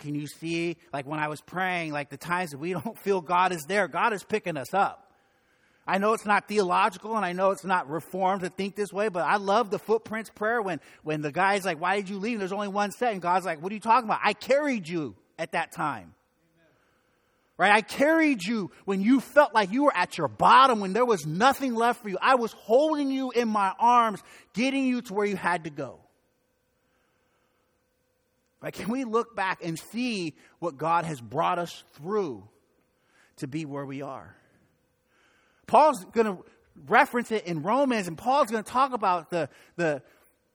Can 0.00 0.16
you 0.16 0.26
see, 0.26 0.76
like 0.92 1.06
when 1.06 1.20
I 1.20 1.28
was 1.28 1.40
praying, 1.40 1.92
like 1.92 2.10
the 2.10 2.16
times 2.16 2.50
that 2.50 2.58
we 2.58 2.72
don't 2.84 2.98
feel 2.98 3.20
God 3.20 3.52
is 3.52 3.62
there, 3.68 3.86
God 3.86 4.12
is 4.12 4.24
picking 4.24 4.56
us 4.56 4.74
up. 4.74 5.12
I 5.86 5.98
know 5.98 6.12
it's 6.14 6.26
not 6.26 6.48
theological 6.48 7.14
and 7.14 7.24
I 7.24 7.34
know 7.34 7.52
it's 7.52 7.64
not 7.64 7.88
reformed 7.88 8.42
to 8.42 8.48
think 8.48 8.74
this 8.74 8.92
way, 8.92 9.08
but 9.08 9.24
I 9.24 9.36
love 9.36 9.70
the 9.70 9.78
footprints 9.78 10.30
prayer 10.30 10.60
when, 10.60 10.80
when 11.04 11.22
the 11.22 11.30
guy's 11.30 11.64
like, 11.64 11.80
Why 11.80 11.96
did 11.96 12.08
you 12.08 12.18
leave? 12.18 12.40
There's 12.40 12.52
only 12.52 12.68
one 12.68 12.90
set. 12.90 13.12
And 13.12 13.22
God's 13.22 13.46
like, 13.46 13.62
What 13.62 13.70
are 13.70 13.74
you 13.74 13.80
talking 13.80 14.08
about? 14.08 14.20
I 14.24 14.32
carried 14.32 14.88
you 14.88 15.14
at 15.38 15.52
that 15.52 15.70
time. 15.70 16.14
Right? 17.56 17.72
I 17.72 17.82
carried 17.82 18.42
you 18.42 18.72
when 18.84 19.00
you 19.00 19.20
felt 19.20 19.54
like 19.54 19.70
you 19.70 19.84
were 19.84 19.96
at 19.96 20.18
your 20.18 20.26
bottom, 20.26 20.80
when 20.80 20.92
there 20.92 21.04
was 21.04 21.24
nothing 21.24 21.74
left 21.74 22.02
for 22.02 22.08
you. 22.08 22.18
I 22.20 22.34
was 22.34 22.52
holding 22.52 23.10
you 23.10 23.30
in 23.30 23.48
my 23.48 23.72
arms, 23.78 24.20
getting 24.54 24.84
you 24.86 25.02
to 25.02 25.14
where 25.14 25.26
you 25.26 25.36
had 25.36 25.64
to 25.64 25.70
go. 25.70 26.00
Right? 28.60 28.72
Can 28.72 28.90
we 28.90 29.04
look 29.04 29.36
back 29.36 29.60
and 29.62 29.78
see 29.78 30.34
what 30.58 30.76
God 30.76 31.04
has 31.04 31.20
brought 31.20 31.58
us 31.58 31.84
through 31.92 32.48
to 33.36 33.46
be 33.46 33.66
where 33.66 33.84
we 33.84 34.02
are? 34.02 34.34
Paul's 35.66 36.04
going 36.12 36.26
to 36.26 36.44
reference 36.86 37.30
it 37.30 37.46
in 37.46 37.62
Romans, 37.62 38.08
and 38.08 38.18
Paul's 38.18 38.50
going 38.50 38.64
to 38.64 38.70
talk 38.70 38.92
about 38.92 39.30
the, 39.30 39.48
the, 39.76 40.02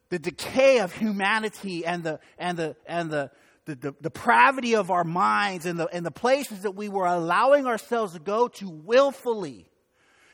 the 0.10 0.20
decay 0.20 0.80
of 0.80 0.92
humanity 0.92 1.86
and 1.86 2.04
the, 2.04 2.20
and 2.38 2.58
the, 2.58 2.76
and 2.86 3.10
the, 3.10 3.32
the, 3.70 3.76
the 3.76 3.92
depravity 4.02 4.76
of 4.76 4.90
our 4.90 5.04
minds 5.04 5.66
and 5.66 5.80
the, 5.80 5.88
and 5.88 6.06
the 6.06 6.12
places 6.12 6.64
that 6.64 6.72
we 6.72 6.90
were 6.90 7.06
allowing 7.06 7.68
ourselves 7.68 8.14
to 8.14 8.20
go 8.20 8.48
to 8.48 8.70
willfully 8.70 9.70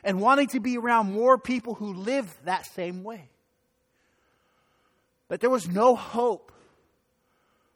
and 0.04 0.22
wanting 0.22 0.48
to 0.48 0.60
be 0.60 0.78
around 0.78 1.12
more 1.12 1.38
people 1.38 1.74
who 1.74 1.94
live 1.94 2.34
that 2.46 2.66
same 2.68 3.04
way. 3.04 3.30
But 5.28 5.42
there 5.42 5.50
was 5.50 5.68
no 5.68 5.96
hope 5.96 6.52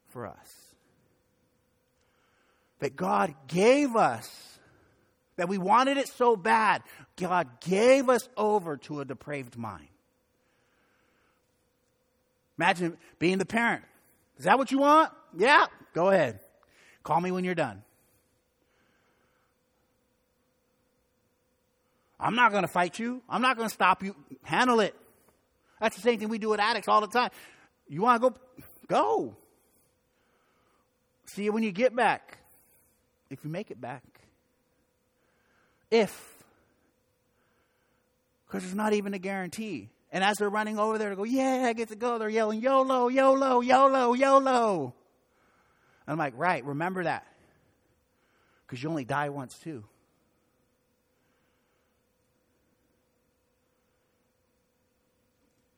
for 0.08 0.26
us. 0.26 0.56
That 2.78 2.96
God 2.96 3.34
gave 3.46 3.96
us, 3.96 4.58
that 5.36 5.48
we 5.48 5.58
wanted 5.58 5.98
it 5.98 6.08
so 6.08 6.36
bad, 6.36 6.82
God 7.16 7.60
gave 7.60 8.08
us 8.08 8.26
over 8.36 8.78
to 8.78 9.00
a 9.00 9.04
depraved 9.04 9.58
mind. 9.58 9.88
Imagine 12.56 12.96
being 13.18 13.38
the 13.38 13.44
parent. 13.44 13.84
Is 14.38 14.44
that 14.44 14.56
what 14.56 14.70
you 14.70 14.78
want? 14.78 15.12
Yeah, 15.36 15.66
go 15.94 16.10
ahead. 16.10 16.40
Call 17.02 17.20
me 17.20 17.30
when 17.30 17.44
you're 17.44 17.54
done. 17.54 17.82
I'm 22.18 22.34
not 22.34 22.50
going 22.52 22.62
to 22.62 22.68
fight 22.68 22.98
you. 22.98 23.22
I'm 23.28 23.40
not 23.40 23.56
going 23.56 23.68
to 23.68 23.74
stop 23.74 24.02
you. 24.02 24.14
Handle 24.42 24.80
it. 24.80 24.94
That's 25.80 25.96
the 25.96 26.02
same 26.02 26.18
thing 26.18 26.28
we 26.28 26.38
do 26.38 26.50
with 26.50 26.60
addicts 26.60 26.88
all 26.88 27.00
the 27.00 27.06
time. 27.06 27.30
You 27.88 28.02
want 28.02 28.22
to 28.22 28.30
go? 28.30 28.36
Go. 28.86 29.36
See 31.26 31.44
you 31.44 31.52
when 31.52 31.62
you 31.62 31.72
get 31.72 31.96
back. 31.96 32.38
If 33.30 33.44
you 33.44 33.50
make 33.50 33.70
it 33.70 33.80
back. 33.80 34.02
If. 35.90 36.34
Because 38.46 38.64
it's 38.64 38.74
not 38.74 38.92
even 38.92 39.14
a 39.14 39.18
guarantee. 39.18 39.88
And 40.12 40.24
as 40.24 40.38
they're 40.38 40.50
running 40.50 40.78
over 40.78 40.98
there 40.98 41.10
to 41.10 41.16
go, 41.16 41.24
yeah, 41.24 41.64
I 41.66 41.72
get 41.72 41.88
to 41.88 41.96
go, 41.96 42.18
they're 42.18 42.28
yelling, 42.28 42.60
YOLO, 42.60 43.08
YOLO, 43.08 43.60
YOLO, 43.60 44.12
YOLO. 44.14 44.94
I'm 46.10 46.18
like, 46.18 46.34
right, 46.36 46.64
remember 46.64 47.04
that. 47.04 47.24
Because 48.66 48.82
you 48.82 48.88
only 48.88 49.04
die 49.04 49.28
once, 49.28 49.56
too. 49.58 49.84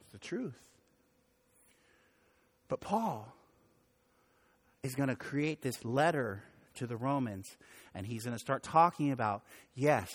It's 0.00 0.12
the 0.12 0.18
truth. 0.18 0.58
But 2.68 2.80
Paul 2.80 3.30
is 4.82 4.94
going 4.94 5.10
to 5.10 5.16
create 5.16 5.60
this 5.60 5.84
letter 5.84 6.42
to 6.76 6.86
the 6.86 6.96
Romans, 6.96 7.56
and 7.94 8.06
he's 8.06 8.24
going 8.24 8.34
to 8.34 8.40
start 8.40 8.62
talking 8.62 9.12
about, 9.12 9.42
yes, 9.74 10.10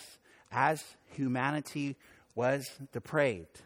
as 0.52 0.84
humanity 1.12 1.96
was 2.34 2.68
depraved. 2.92 3.62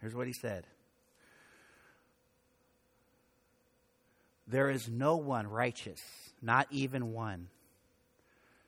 Here's 0.00 0.14
what 0.14 0.26
he 0.26 0.32
said. 0.32 0.64
There 4.50 4.68
is 4.68 4.88
no 4.88 5.16
one 5.16 5.46
righteous, 5.46 6.02
not 6.42 6.66
even 6.70 7.12
one. 7.12 7.48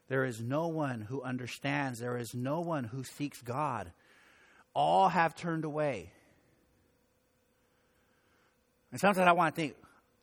There 0.09 0.25
is 0.25 0.41
no 0.41 0.69
one 0.69 1.01
who 1.01 1.23
understands. 1.23 1.99
There 1.99 2.17
is 2.17 2.35
no 2.35 2.61
one 2.61 2.85
who 2.85 3.03
seeks 3.03 3.43
God. 3.43 3.91
All 4.75 5.09
have 5.09 5.35
turned 5.35 5.65
away. 5.65 6.13
And 8.93 9.01
sometimes 9.01 9.27
I 9.27 9.33
want 9.33 9.57
to 9.57 9.61
think, 9.61 9.75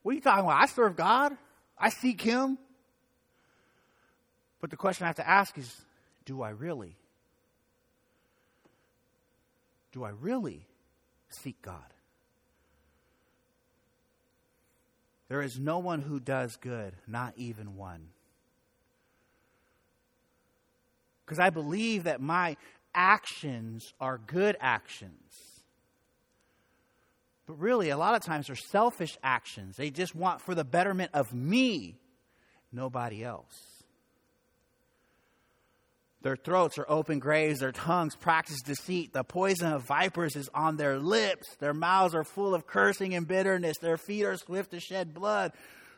what 0.02 0.14
are 0.14 0.16
you 0.16 0.22
talking 0.22 0.46
about? 0.46 0.62
I 0.62 0.68
serve 0.68 0.96
God. 0.96 1.36
I 1.78 1.90
seek 1.90 2.22
Him. 2.22 2.58
But 4.62 4.70
the 4.70 4.78
question 4.78 5.04
I 5.04 5.08
have 5.08 5.18
to 5.18 5.28
ask 5.28 5.58
is 5.58 5.76
do 6.24 6.42
I 6.42 6.52
really? 6.52 6.96
Do 9.92 10.06
I 10.06 10.12
really 10.12 10.68
seek 11.30 11.62
God? 11.62 11.84
There 15.30 15.42
is 15.42 15.60
no 15.60 15.78
one 15.78 16.02
who 16.02 16.20
does 16.20 16.58
good, 16.58 16.94
not 17.08 17.34
even 17.38 17.76
one. 17.78 18.10
Because 21.24 21.40
I 21.40 21.52
believe 21.52 22.06
that 22.06 22.20
my 22.20 22.58
actions 22.96 23.94
are 24.02 24.18
good 24.18 24.58
actions. 24.60 25.14
But 27.46 27.60
really, 27.60 27.90
a 27.90 27.98
lot 27.98 28.16
of 28.16 28.24
times 28.24 28.48
they're 28.48 28.56
selfish 28.56 29.18
actions. 29.24 29.78
They 29.78 29.92
just 29.92 30.16
want 30.16 30.42
for 30.42 30.56
the 30.56 30.64
betterment 30.64 31.12
of 31.14 31.32
me, 31.34 32.00
nobody 32.72 33.24
else. 33.24 33.69
Their 36.22 36.36
throats 36.36 36.78
are 36.78 36.86
open 36.90 37.20
graves, 37.20 37.60
their 37.60 37.72
tongues 37.72 38.16
practice 38.16 38.62
deceit. 38.62 39.14
The 39.14 39.24
poison 39.24 39.72
of 39.72 39.84
vipers 39.84 40.36
is 40.36 40.50
on 40.54 40.76
their 40.76 41.00
lips. 41.00 41.56
Their 41.60 41.74
mouths 41.74 42.14
are 42.14 42.26
full 42.26 42.54
of 42.54 42.68
cursing 42.68 43.16
and 43.16 43.26
bitterness. 43.26 43.78
Their 43.78 43.98
feet 43.98 44.26
are 44.26 44.36
swift 44.36 44.72
to 44.72 44.82
shed 44.82 45.14
blood. 45.14 45.54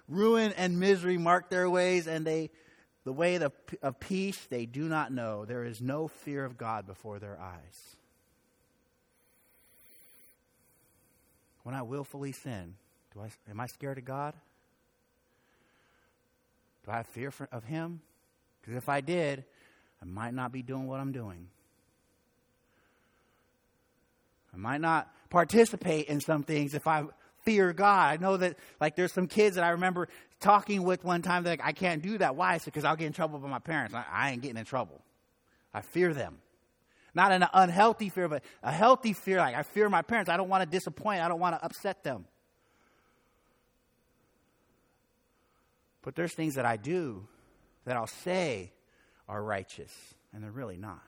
Ruin 0.08 0.54
and 0.58 0.80
misery 0.80 1.18
mark 1.18 1.50
their 1.50 1.70
ways, 1.70 2.08
and 2.08 2.26
they 2.26 2.52
the 3.04 3.14
way 3.14 3.36
of, 3.36 3.52
of 3.82 4.00
peace 4.00 4.38
they 4.50 4.68
do 4.68 4.84
not 4.84 5.12
know. 5.12 5.46
There 5.46 5.64
is 5.64 5.82
no 5.82 6.08
fear 6.08 6.46
of 6.46 6.58
God 6.58 6.86
before 6.86 7.18
their 7.18 7.40
eyes. 7.40 7.96
When 11.64 11.76
I 11.76 11.82
willfully 11.82 12.32
sin, 12.32 12.76
do 13.14 13.22
I, 13.22 13.30
am 13.50 13.60
I 13.60 13.68
scared 13.68 13.98
of 13.98 14.06
God? 14.06 14.34
Do 16.86 16.92
I 16.92 16.98
have 16.98 17.08
fear 17.08 17.32
for, 17.32 17.48
of 17.52 17.64
Him? 17.64 18.02
Because 18.62 18.76
if 18.76 18.90
I 18.90 19.02
did, 19.02 19.46
I 20.02 20.06
might 20.06 20.34
not 20.34 20.52
be 20.52 20.64
doing 20.64 20.88
what 20.88 21.00
I'm 21.00 21.12
doing. 21.12 21.48
I 24.54 24.58
might 24.58 24.82
not 24.82 25.10
participate 25.30 26.08
in 26.08 26.20
some 26.20 26.44
things 26.44 26.74
if 26.74 26.88
I 26.88 27.06
fear 27.44 27.72
God. 27.74 28.14
I 28.14 28.18
know 28.18 28.38
that, 28.38 28.58
like, 28.80 28.96
there's 28.96 29.14
some 29.14 29.28
kids 29.28 29.56
that 29.56 29.64
I 29.64 29.70
remember 29.70 30.10
talking 30.40 30.84
with 30.84 31.04
one 31.04 31.22
time 31.22 31.44
that 31.44 31.50
like, 31.52 31.62
I 31.64 31.72
can't 31.72 32.02
do 32.02 32.18
that. 32.18 32.36
Why? 32.36 32.60
Because 32.64 32.84
I'll 32.84 32.96
get 32.96 33.08
in 33.08 33.14
trouble 33.14 33.40
with 33.40 33.50
my 33.50 33.60
parents. 33.60 33.94
I, 33.94 34.06
I 34.12 34.32
ain't 34.32 34.42
getting 34.42 34.58
in 34.58 34.66
trouble. 34.66 35.02
I 35.74 35.82
fear 35.82 36.14
them. 36.14 36.40
Not 37.14 37.32
an 37.32 37.46
unhealthy 37.54 38.10
fear, 38.10 38.28
but 38.28 38.44
a 38.64 38.72
healthy 38.72 39.14
fear. 39.14 39.38
Like, 39.38 39.56
I 39.56 39.64
fear 39.64 39.90
my 39.90 40.02
parents. 40.02 40.30
I 40.30 40.38
don't 40.38 40.50
want 40.50 40.64
to 40.64 40.70
disappoint. 40.70 41.22
I 41.22 41.28
don't 41.28 41.40
want 41.40 41.58
to 41.58 41.64
upset 41.64 42.04
them. 42.04 42.26
But 46.04 46.16
there's 46.16 46.34
things 46.34 46.56
that 46.56 46.66
I 46.66 46.78
do 46.78 47.28
that 47.86 47.96
I'll 47.96 48.08
say 48.08 48.72
are 49.32 49.42
righteous, 49.42 49.94
and 50.34 50.44
they're 50.44 50.52
really 50.52 50.76
not. 50.76 51.00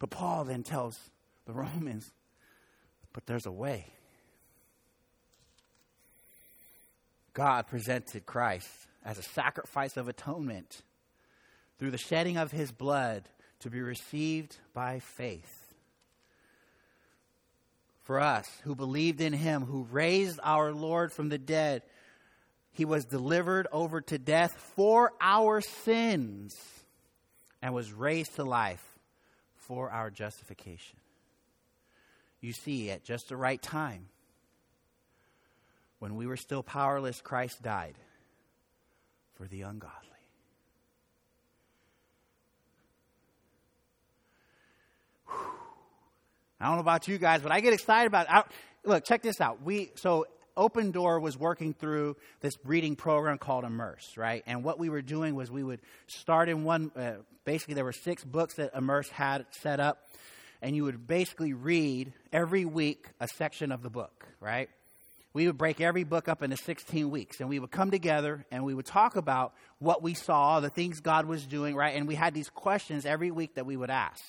But 0.00 0.10
Paul 0.10 0.44
then 0.44 0.64
tells 0.64 0.98
the 1.46 1.52
Romans, 1.54 2.10
but 3.12 3.26
there's 3.26 3.46
a 3.46 3.52
way. 3.52 3.86
God 7.32 7.68
presented 7.68 8.26
Christ 8.26 8.68
as 9.04 9.18
a 9.18 9.22
sacrifice 9.22 9.96
of 9.96 10.08
atonement 10.08 10.82
through 11.78 11.92
the 11.92 11.98
shedding 11.98 12.38
of 12.38 12.50
his 12.50 12.72
blood 12.72 13.28
to 13.60 13.70
be 13.70 13.80
received 13.80 14.56
by 14.72 14.98
faith. 14.98 15.74
For 18.02 18.20
us 18.20 18.46
who 18.64 18.74
believed 18.74 19.20
in 19.20 19.32
him, 19.32 19.64
who 19.64 19.86
raised 19.90 20.40
our 20.42 20.72
Lord 20.72 21.12
from 21.12 21.28
the 21.28 21.38
dead, 21.38 21.82
he 22.74 22.84
was 22.84 23.04
delivered 23.04 23.68
over 23.72 24.00
to 24.00 24.18
death 24.18 24.52
for 24.74 25.12
our 25.20 25.60
sins 25.60 26.54
and 27.62 27.72
was 27.72 27.92
raised 27.92 28.34
to 28.34 28.42
life 28.44 28.84
for 29.54 29.90
our 29.90 30.10
justification. 30.10 30.98
You 32.40 32.52
see, 32.52 32.90
at 32.90 33.04
just 33.04 33.28
the 33.28 33.36
right 33.36 33.62
time, 33.62 34.06
when 36.00 36.16
we 36.16 36.26
were 36.26 36.36
still 36.36 36.64
powerless, 36.64 37.20
Christ 37.20 37.62
died 37.62 37.94
for 39.34 39.46
the 39.46 39.62
ungodly. 39.62 40.00
I 46.60 46.66
don't 46.66 46.74
know 46.74 46.80
about 46.80 47.06
you 47.06 47.18
guys, 47.18 47.40
but 47.40 47.52
I 47.52 47.60
get 47.60 47.72
excited 47.72 48.08
about 48.08 48.26
it. 48.28 48.52
look, 48.84 49.04
check 49.04 49.22
this 49.22 49.40
out. 49.40 49.62
We 49.62 49.92
so 49.94 50.26
Open 50.56 50.90
Door 50.90 51.20
was 51.20 51.36
working 51.36 51.74
through 51.74 52.16
this 52.40 52.54
reading 52.64 52.96
program 52.96 53.38
called 53.38 53.64
Immerse, 53.64 54.16
right? 54.16 54.42
And 54.46 54.62
what 54.62 54.78
we 54.78 54.88
were 54.88 55.02
doing 55.02 55.34
was 55.34 55.50
we 55.50 55.64
would 55.64 55.80
start 56.06 56.48
in 56.48 56.64
one, 56.64 56.92
uh, 56.96 57.14
basically, 57.44 57.74
there 57.74 57.84
were 57.84 57.92
six 57.92 58.24
books 58.24 58.54
that 58.54 58.74
Immerse 58.74 59.08
had 59.08 59.46
set 59.50 59.80
up, 59.80 60.08
and 60.62 60.76
you 60.76 60.84
would 60.84 61.06
basically 61.06 61.52
read 61.52 62.12
every 62.32 62.64
week 62.64 63.08
a 63.20 63.28
section 63.28 63.72
of 63.72 63.82
the 63.82 63.90
book, 63.90 64.26
right? 64.40 64.68
We 65.32 65.48
would 65.48 65.58
break 65.58 65.80
every 65.80 66.04
book 66.04 66.28
up 66.28 66.42
into 66.42 66.56
16 66.56 67.10
weeks, 67.10 67.40
and 67.40 67.48
we 67.48 67.58
would 67.58 67.72
come 67.72 67.90
together 67.90 68.46
and 68.52 68.64
we 68.64 68.72
would 68.72 68.86
talk 68.86 69.16
about 69.16 69.52
what 69.80 70.00
we 70.00 70.14
saw, 70.14 70.60
the 70.60 70.70
things 70.70 71.00
God 71.00 71.26
was 71.26 71.44
doing, 71.44 71.74
right? 71.74 71.96
And 71.96 72.06
we 72.06 72.14
had 72.14 72.34
these 72.34 72.48
questions 72.48 73.04
every 73.04 73.32
week 73.32 73.56
that 73.56 73.66
we 73.66 73.76
would 73.76 73.90
ask. 73.90 74.22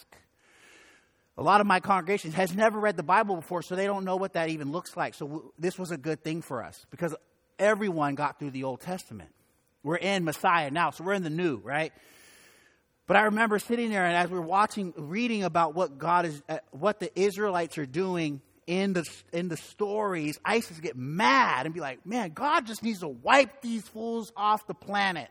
A 1.37 1.43
lot 1.43 1.59
of 1.59 1.67
my 1.67 1.81
congregation 1.81 2.31
has 2.31 2.55
never 2.55 2.79
read 2.79 2.95
the 2.95 3.03
Bible 3.03 3.35
before, 3.35 3.61
so 3.61 3.75
they 3.75 3.85
don't 3.85 4.05
know 4.05 4.15
what 4.15 4.33
that 4.33 4.49
even 4.49 4.71
looks 4.71 4.95
like. 4.95 5.13
So 5.13 5.27
w- 5.27 5.51
this 5.59 5.77
was 5.77 5.91
a 5.91 5.97
good 5.97 6.23
thing 6.23 6.41
for 6.41 6.63
us 6.63 6.85
because 6.89 7.13
everyone 7.59 8.15
got 8.15 8.39
through 8.39 8.51
the 8.51 8.63
Old 8.63 8.79
Testament. 8.79 9.29
We're 9.83 9.97
in 9.97 10.23
Messiah 10.23 10.71
now, 10.71 10.91
so 10.91 11.03
we're 11.03 11.13
in 11.13 11.23
the 11.23 11.29
new, 11.29 11.57
right? 11.57 11.91
But 13.05 13.17
I 13.17 13.23
remember 13.23 13.59
sitting 13.59 13.89
there 13.89 14.05
and 14.05 14.15
as 14.15 14.29
we 14.29 14.37
are 14.37 14.41
watching, 14.41 14.93
reading 14.95 15.43
about 15.43 15.75
what 15.75 15.97
God 15.97 16.25
is, 16.25 16.41
uh, 16.49 16.59
what 16.71 16.99
the 16.99 17.11
Israelites 17.19 17.77
are 17.77 17.85
doing 17.85 18.41
in 18.65 18.93
the 18.93 19.03
in 19.31 19.47
the 19.47 19.57
stories, 19.57 20.39
ISIS 20.43 20.79
get 20.79 20.95
mad 20.97 21.65
and 21.65 21.75
be 21.75 21.81
like, 21.81 22.03
"Man, 22.05 22.31
God 22.31 22.65
just 22.65 22.81
needs 22.81 23.01
to 23.01 23.07
wipe 23.07 23.61
these 23.61 23.87
fools 23.87 24.31
off 24.35 24.65
the 24.65 24.73
planet." 24.73 25.29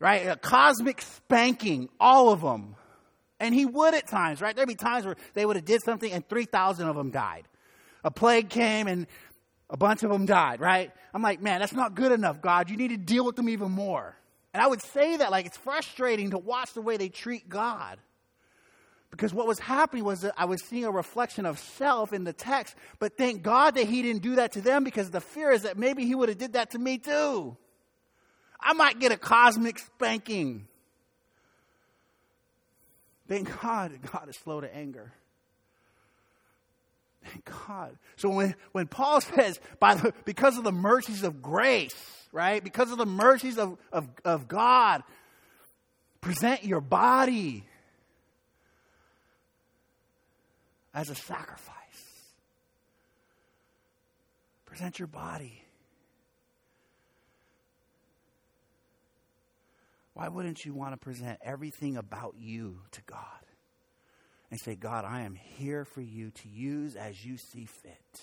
Right? 0.00 0.26
A 0.26 0.36
cosmic 0.36 1.00
spanking, 1.00 1.88
all 2.00 2.30
of 2.30 2.40
them. 2.40 2.74
And 3.38 3.54
he 3.54 3.66
would 3.66 3.94
at 3.94 4.06
times, 4.06 4.40
right? 4.40 4.56
There'd 4.56 4.68
be 4.68 4.74
times 4.74 5.04
where 5.04 5.16
they 5.34 5.44
would 5.44 5.56
have 5.56 5.64
did 5.64 5.82
something 5.82 6.10
and 6.10 6.26
3,000 6.26 6.88
of 6.88 6.96
them 6.96 7.10
died. 7.10 7.46
A 8.02 8.10
plague 8.10 8.48
came 8.48 8.86
and 8.86 9.06
a 9.68 9.76
bunch 9.76 10.02
of 10.02 10.10
them 10.10 10.26
died, 10.26 10.60
right? 10.60 10.90
I'm 11.12 11.22
like, 11.22 11.42
man, 11.42 11.60
that's 11.60 11.72
not 11.72 11.94
good 11.94 12.12
enough, 12.12 12.40
God. 12.40 12.70
You 12.70 12.76
need 12.76 12.88
to 12.88 12.96
deal 12.96 13.24
with 13.24 13.36
them 13.36 13.48
even 13.48 13.70
more. 13.70 14.16
And 14.54 14.62
I 14.62 14.66
would 14.66 14.80
say 14.80 15.18
that 15.18 15.30
like 15.30 15.44
it's 15.44 15.56
frustrating 15.56 16.30
to 16.30 16.38
watch 16.38 16.72
the 16.72 16.80
way 16.80 16.96
they 16.96 17.08
treat 17.08 17.48
God. 17.48 17.98
Because 19.10 19.32
what 19.32 19.46
was 19.46 19.58
happening 19.58 20.04
was 20.04 20.22
that 20.22 20.34
I 20.36 20.46
was 20.46 20.62
seeing 20.62 20.84
a 20.84 20.90
reflection 20.90 21.46
of 21.46 21.58
self 21.58 22.12
in 22.12 22.24
the 22.24 22.32
text, 22.32 22.74
but 22.98 23.16
thank 23.16 23.42
God 23.42 23.74
that 23.74 23.86
he 23.86 24.02
didn't 24.02 24.22
do 24.22 24.36
that 24.36 24.52
to 24.52 24.60
them 24.60 24.84
because 24.84 25.10
the 25.10 25.20
fear 25.20 25.50
is 25.50 25.62
that 25.62 25.78
maybe 25.78 26.04
he 26.04 26.14
would 26.14 26.28
have 26.28 26.38
did 26.38 26.54
that 26.54 26.70
to 26.72 26.78
me 26.78 26.98
too. 26.98 27.56
I 28.60 28.72
might 28.72 28.98
get 28.98 29.12
a 29.12 29.16
cosmic 29.16 29.78
spanking. 29.78 30.68
Thank 33.28 33.60
God 33.60 33.92
God 34.12 34.28
is 34.28 34.36
slow 34.36 34.60
to 34.60 34.74
anger. 34.74 35.12
Thank 37.24 37.44
God. 37.66 37.96
So 38.16 38.30
when, 38.30 38.54
when 38.72 38.86
Paul 38.86 39.20
says, 39.20 39.58
by 39.80 39.94
the, 39.94 40.12
because 40.24 40.56
of 40.56 40.64
the 40.64 40.72
mercies 40.72 41.22
of 41.22 41.42
grace, 41.42 41.94
right? 42.32 42.62
Because 42.62 42.90
of 42.92 42.98
the 42.98 43.06
mercies 43.06 43.58
of, 43.58 43.78
of, 43.92 44.08
of 44.24 44.48
God, 44.48 45.02
present 46.20 46.64
your 46.64 46.80
body 46.80 47.64
as 50.94 51.10
a 51.10 51.14
sacrifice. 51.14 51.74
Present 54.64 54.98
your 54.98 55.08
body. 55.08 55.62
Why 60.16 60.28
wouldn't 60.28 60.64
you 60.64 60.72
want 60.72 60.94
to 60.94 60.96
present 60.96 61.38
everything 61.44 61.98
about 61.98 62.36
you 62.38 62.78
to 62.92 63.02
God 63.02 63.20
and 64.50 64.58
say, 64.58 64.74
God, 64.74 65.04
I 65.04 65.20
am 65.20 65.34
here 65.34 65.84
for 65.84 66.00
you 66.00 66.30
to 66.30 66.48
use 66.48 66.96
as 66.96 67.22
you 67.22 67.36
see 67.36 67.66
fit? 67.66 68.20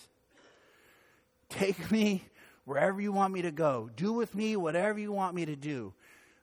Take 1.50 1.92
me 1.92 2.24
wherever 2.66 3.00
you 3.00 3.12
want 3.12 3.32
me 3.32 3.44
to 3.44 3.52
go. 3.52 3.92
Do 3.96 4.12
with 4.12 4.34
me 4.34 4.56
whatever 4.56 4.98
you 4.98 5.12
want 5.12 5.36
me 5.36 5.46
to 5.46 5.56
do. 5.56 5.94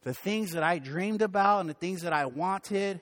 The 0.05 0.15
things 0.15 0.53
that 0.53 0.63
I 0.63 0.79
dreamed 0.79 1.21
about 1.21 1.63
and 1.63 1.69
the 1.69 1.75
things 1.75 2.03
that 2.03 2.13
I 2.13 2.27
wanted 2.27 3.01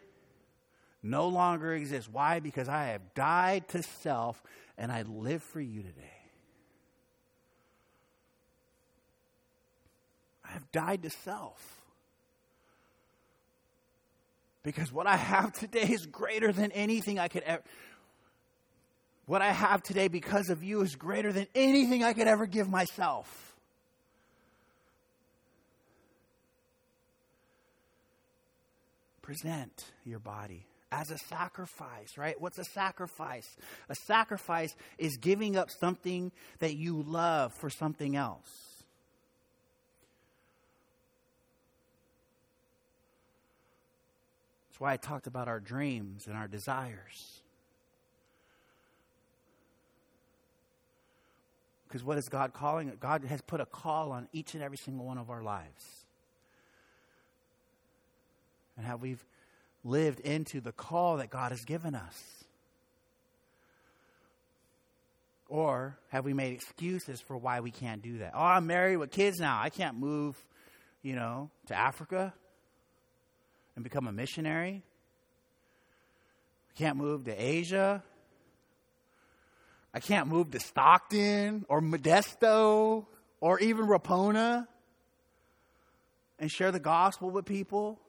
no 1.02 1.28
longer 1.28 1.74
exist. 1.74 2.08
Why? 2.10 2.40
Because 2.40 2.66
I 2.66 2.86
have 2.86 3.12
died 3.12 3.68
to 3.68 3.82
self 3.82 4.42
and 4.78 4.90
I 4.90 5.02
live 5.02 5.42
for 5.42 5.60
you 5.60 5.82
today. 5.82 6.22
I 10.42 10.52
have 10.52 10.72
died 10.72 11.02
to 11.02 11.10
self. 11.10 11.77
Because 14.62 14.92
what 14.92 15.06
I 15.06 15.16
have 15.16 15.52
today 15.52 15.88
is 15.88 16.06
greater 16.06 16.52
than 16.52 16.72
anything 16.72 17.18
I 17.18 17.28
could 17.28 17.42
ever. 17.42 17.62
What 19.26 19.42
I 19.42 19.52
have 19.52 19.82
today 19.82 20.08
because 20.08 20.48
of 20.48 20.62
you 20.62 20.80
is 20.80 20.96
greater 20.96 21.32
than 21.32 21.46
anything 21.54 22.02
I 22.02 22.14
could 22.14 22.26
ever 22.26 22.46
give 22.46 22.68
myself. 22.68 23.56
Present 29.20 29.84
your 30.04 30.18
body 30.18 30.66
as 30.90 31.10
a 31.10 31.18
sacrifice, 31.18 32.16
right? 32.16 32.40
What's 32.40 32.58
a 32.58 32.64
sacrifice? 32.64 33.46
A 33.90 33.94
sacrifice 33.94 34.74
is 34.96 35.18
giving 35.18 35.56
up 35.56 35.70
something 35.70 36.32
that 36.60 36.76
you 36.76 37.02
love 37.02 37.52
for 37.52 37.68
something 37.68 38.16
else. 38.16 38.67
That's 44.78 44.82
why 44.84 44.92
I 44.92 44.96
talked 44.96 45.26
about 45.26 45.48
our 45.48 45.58
dreams 45.58 46.28
and 46.28 46.36
our 46.36 46.46
desires. 46.46 47.42
Because 51.88 52.04
what 52.04 52.16
is 52.16 52.28
God 52.28 52.52
calling? 52.52 52.92
God 53.00 53.24
has 53.24 53.40
put 53.40 53.60
a 53.60 53.66
call 53.66 54.12
on 54.12 54.28
each 54.32 54.54
and 54.54 54.62
every 54.62 54.76
single 54.76 55.04
one 55.04 55.18
of 55.18 55.30
our 55.30 55.42
lives 55.42 55.84
and 58.76 58.86
how 58.86 58.96
we've 58.96 59.24
lived 59.82 60.20
into 60.20 60.60
the 60.60 60.70
call 60.70 61.16
that 61.16 61.28
God 61.28 61.50
has 61.50 61.64
given 61.64 61.96
us? 61.96 62.44
Or 65.48 65.98
have 66.10 66.24
we 66.24 66.34
made 66.34 66.52
excuses 66.52 67.20
for 67.20 67.36
why 67.36 67.58
we 67.58 67.72
can't 67.72 68.00
do 68.00 68.18
that? 68.18 68.30
Oh, 68.32 68.44
I'm 68.44 68.68
married 68.68 68.98
with 68.98 69.10
kids 69.10 69.40
now. 69.40 69.60
I 69.60 69.70
can't 69.70 69.98
move, 69.98 70.36
you 71.02 71.16
know, 71.16 71.50
to 71.66 71.74
Africa 71.74 72.32
and 73.78 73.84
become 73.84 74.08
a 74.08 74.12
missionary. 74.12 74.82
I 76.68 76.78
can't 76.80 76.96
move 76.96 77.26
to 77.26 77.32
Asia. 77.32 78.02
I 79.94 80.00
can't 80.00 80.26
move 80.26 80.50
to 80.50 80.58
Stockton 80.58 81.64
or 81.68 81.80
Modesto 81.80 83.06
or 83.40 83.60
even 83.60 83.86
Rapona 83.86 84.66
and 86.40 86.50
share 86.50 86.72
the 86.72 86.80
gospel 86.80 87.30
with 87.30 87.44
people. 87.44 88.00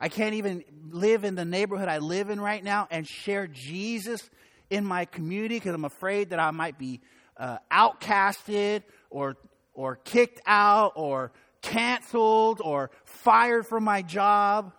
I 0.00 0.08
can't 0.08 0.32
even 0.36 0.64
live 0.88 1.24
in 1.24 1.34
the 1.34 1.44
neighborhood 1.44 1.90
I 1.90 1.98
live 1.98 2.30
in 2.30 2.40
right 2.40 2.64
now 2.64 2.88
and 2.90 3.06
share 3.06 3.46
Jesus 3.46 4.30
in 4.70 4.86
my 4.86 5.04
community 5.04 5.56
because 5.56 5.74
I'm 5.74 5.84
afraid 5.84 6.30
that 6.30 6.40
I 6.40 6.50
might 6.50 6.78
be 6.78 7.02
uh, 7.36 7.58
outcasted 7.70 8.84
or 9.10 9.36
or 9.74 9.96
kicked 9.96 10.40
out 10.46 10.92
or 10.96 11.30
canceled 11.62 12.60
or 12.62 12.90
fired 13.04 13.66
from 13.66 13.84
my 13.84 14.02
job. 14.02 14.72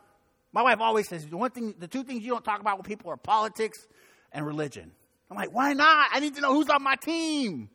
My 0.54 0.64
wife 0.64 0.80
always 0.80 1.08
says 1.08 1.26
the 1.26 1.38
one 1.38 1.52
thing, 1.52 1.76
the 1.80 1.88
two 1.88 2.04
things 2.04 2.24
you 2.24 2.32
don't 2.32 2.44
talk 2.44 2.60
about 2.60 2.78
with 2.78 2.88
people 2.88 3.12
are 3.12 3.18
politics 3.18 3.88
and 4.32 4.46
religion. 4.46 4.92
I'm 5.30 5.38
like, 5.38 5.54
why 5.54 5.74
not? 5.74 6.10
I 6.12 6.20
need 6.20 6.36
to 6.36 6.42
know 6.42 6.54
who's 6.54 6.70
on 6.70 6.84
my 6.84 6.96
team. 6.96 7.70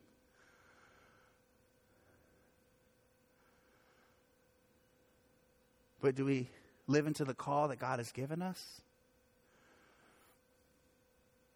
But 6.00 6.14
do 6.14 6.24
we 6.24 6.50
live 6.86 7.06
into 7.06 7.24
the 7.24 7.34
call 7.34 7.68
that 7.68 7.78
God 7.78 7.98
has 7.98 8.12
given 8.12 8.42
us? 8.42 8.62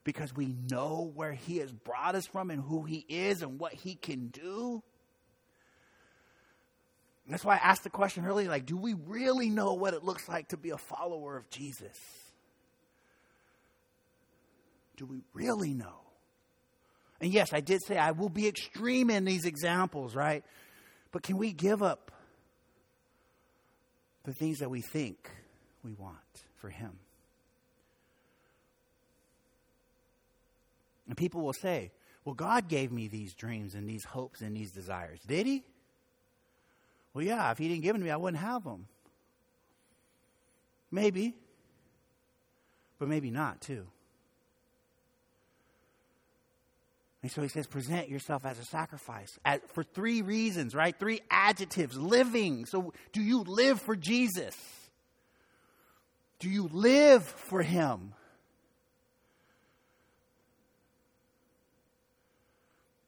Because 0.02 0.34
we 0.34 0.56
know 0.70 1.12
where 1.14 1.32
He 1.32 1.58
has 1.58 1.70
brought 1.70 2.14
us 2.14 2.26
from 2.26 2.50
and 2.50 2.60
who 2.60 2.82
He 2.82 3.04
is 3.08 3.42
and 3.42 3.60
what 3.60 3.74
He 3.74 3.94
can 3.94 4.28
do. 4.28 4.82
That's 7.32 7.44
why 7.44 7.54
I 7.54 7.58
asked 7.58 7.84
the 7.84 7.90
question 7.90 8.26
earlier 8.26 8.48
like, 8.48 8.66
do 8.66 8.76
we 8.76 8.94
really 9.06 9.50
know 9.50 9.74
what 9.74 9.94
it 9.94 10.04
looks 10.04 10.28
like 10.28 10.48
to 10.48 10.56
be 10.56 10.70
a 10.70 10.78
follower 10.78 11.36
of 11.36 11.48
Jesus? 11.50 11.96
Do 14.96 15.06
we 15.06 15.22
really 15.32 15.72
know? 15.72 16.00
And 17.20 17.32
yes, 17.32 17.52
I 17.52 17.60
did 17.60 17.82
say 17.84 17.98
I 17.98 18.12
will 18.12 18.28
be 18.28 18.48
extreme 18.48 19.10
in 19.10 19.24
these 19.24 19.44
examples, 19.44 20.14
right? 20.14 20.44
But 21.12 21.22
can 21.22 21.36
we 21.36 21.52
give 21.52 21.82
up 21.82 22.10
the 24.24 24.32
things 24.32 24.58
that 24.58 24.70
we 24.70 24.80
think 24.80 25.30
we 25.82 25.92
want 25.94 26.16
for 26.56 26.68
Him. 26.68 26.98
And 31.08 31.16
people 31.16 31.40
will 31.42 31.52
say, 31.52 31.90
Well, 32.24 32.34
God 32.34 32.68
gave 32.68 32.92
me 32.92 33.08
these 33.08 33.34
dreams 33.34 33.74
and 33.74 33.88
these 33.88 34.04
hopes 34.04 34.40
and 34.40 34.56
these 34.56 34.70
desires. 34.70 35.20
Did 35.26 35.46
He? 35.46 35.64
Well, 37.12 37.24
yeah, 37.24 37.50
if 37.50 37.58
He 37.58 37.68
didn't 37.68 37.82
give 37.82 37.94
them 37.94 38.02
to 38.02 38.04
me, 38.06 38.10
I 38.10 38.16
wouldn't 38.16 38.42
have 38.42 38.64
them. 38.64 38.86
Maybe. 40.90 41.34
But 42.98 43.08
maybe 43.08 43.30
not, 43.30 43.60
too. 43.60 43.86
And 47.22 47.30
so 47.30 47.42
he 47.42 47.48
says, 47.48 47.66
present 47.66 48.08
yourself 48.08 48.46
as 48.46 48.58
a 48.58 48.64
sacrifice 48.64 49.38
as, 49.44 49.60
for 49.74 49.82
three 49.82 50.22
reasons, 50.22 50.74
right? 50.74 50.98
Three 50.98 51.20
adjectives. 51.30 51.98
Living. 51.98 52.64
So, 52.64 52.94
do 53.12 53.22
you 53.22 53.40
live 53.42 53.80
for 53.80 53.94
Jesus? 53.94 54.56
Do 56.38 56.48
you 56.48 56.70
live 56.72 57.24
for 57.24 57.62
him? 57.62 58.14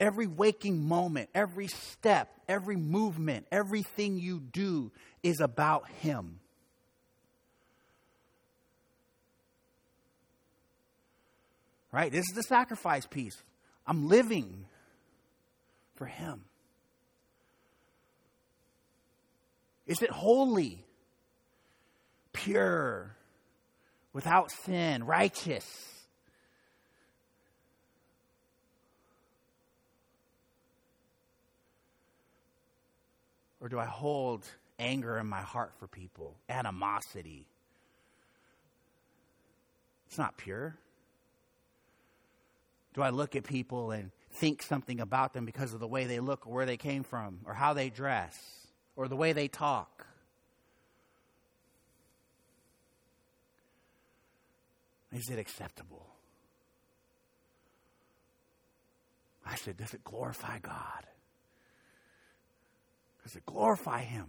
Every 0.02 0.26
waking 0.26 0.82
moment, 0.82 1.30
every 1.32 1.68
step, 1.68 2.28
every 2.48 2.74
movement, 2.74 3.46
everything 3.52 4.18
you 4.18 4.40
do 4.40 4.90
is 5.22 5.40
about 5.40 5.88
him. 5.88 6.40
Right? 11.92 12.10
This 12.10 12.24
is 12.28 12.34
the 12.34 12.42
sacrifice 12.42 13.06
piece. 13.06 13.40
I'm 13.86 14.08
living 14.08 14.64
for 15.96 16.06
Him. 16.06 16.44
Is 19.86 20.00
it 20.00 20.10
holy, 20.10 20.84
pure, 22.32 23.14
without 24.12 24.50
sin, 24.50 25.04
righteous? 25.04 26.01
Or 33.62 33.68
do 33.68 33.78
I 33.78 33.84
hold 33.84 34.44
anger 34.80 35.18
in 35.18 35.28
my 35.28 35.40
heart 35.40 35.72
for 35.78 35.86
people, 35.86 36.34
animosity? 36.48 37.46
It's 40.08 40.18
not 40.18 40.36
pure. 40.36 40.76
Do 42.92 43.02
I 43.02 43.10
look 43.10 43.36
at 43.36 43.44
people 43.44 43.92
and 43.92 44.10
think 44.32 44.62
something 44.62 45.00
about 45.00 45.32
them 45.32 45.44
because 45.44 45.72
of 45.72 45.80
the 45.80 45.86
way 45.86 46.06
they 46.06 46.18
look 46.18 46.44
or 46.46 46.52
where 46.52 46.66
they 46.66 46.76
came 46.76 47.04
from 47.04 47.38
or 47.46 47.54
how 47.54 47.72
they 47.72 47.88
dress 47.88 48.36
or 48.96 49.06
the 49.06 49.16
way 49.16 49.32
they 49.32 49.46
talk? 49.46 50.06
Is 55.12 55.30
it 55.30 55.38
acceptable? 55.38 56.08
I 59.46 59.54
said, 59.54 59.76
does 59.76 59.94
it 59.94 60.02
glorify 60.02 60.58
God? 60.58 61.06
Does 63.22 63.36
it 63.36 63.46
glorify 63.46 64.02
Him? 64.02 64.26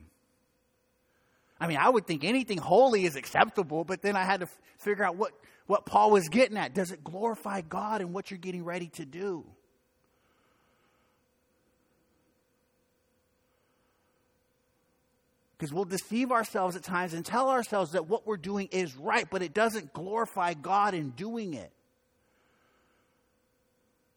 I 1.60 1.68
mean, 1.68 1.78
I 1.78 1.90
would 1.90 2.06
think 2.06 2.24
anything 2.24 2.58
holy 2.58 3.06
is 3.06 3.16
acceptable, 3.16 3.84
but 3.84 4.02
then 4.02 4.16
I 4.16 4.24
had 4.24 4.42
to 4.42 4.48
f- 4.48 4.58
figure 4.78 5.06
out 5.06 5.16
what 5.16 5.32
what 5.66 5.86
Paul 5.86 6.12
was 6.12 6.28
getting 6.28 6.58
at. 6.58 6.74
Does 6.74 6.92
it 6.92 7.04
glorify 7.04 7.62
God 7.62 8.02
in 8.02 8.12
what 8.12 8.30
you're 8.30 8.38
getting 8.38 8.66
ready 8.66 8.88
to 8.96 9.06
do? 9.06 9.46
Because 15.58 15.74
we'll 15.74 15.86
deceive 15.86 16.34
ourselves 16.34 16.76
at 16.76 16.84
times 16.84 17.14
and 17.14 17.26
tell 17.26 17.50
ourselves 17.50 17.94
that 17.94 18.10
what 18.10 18.28
we're 18.28 18.36
doing 18.36 18.68
is 18.72 18.98
right, 18.98 19.26
but 19.30 19.42
it 19.42 19.54
doesn't 19.54 19.94
glorify 19.94 20.54
God 20.54 20.94
in 20.94 21.12
doing 21.12 21.54
it. 21.54 21.72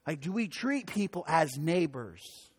Like, 0.07 0.21
do 0.21 0.33
we 0.33 0.49
treat 0.49 0.89
people 0.89 1.25
as 1.29 1.57
neighbors? 1.57 2.51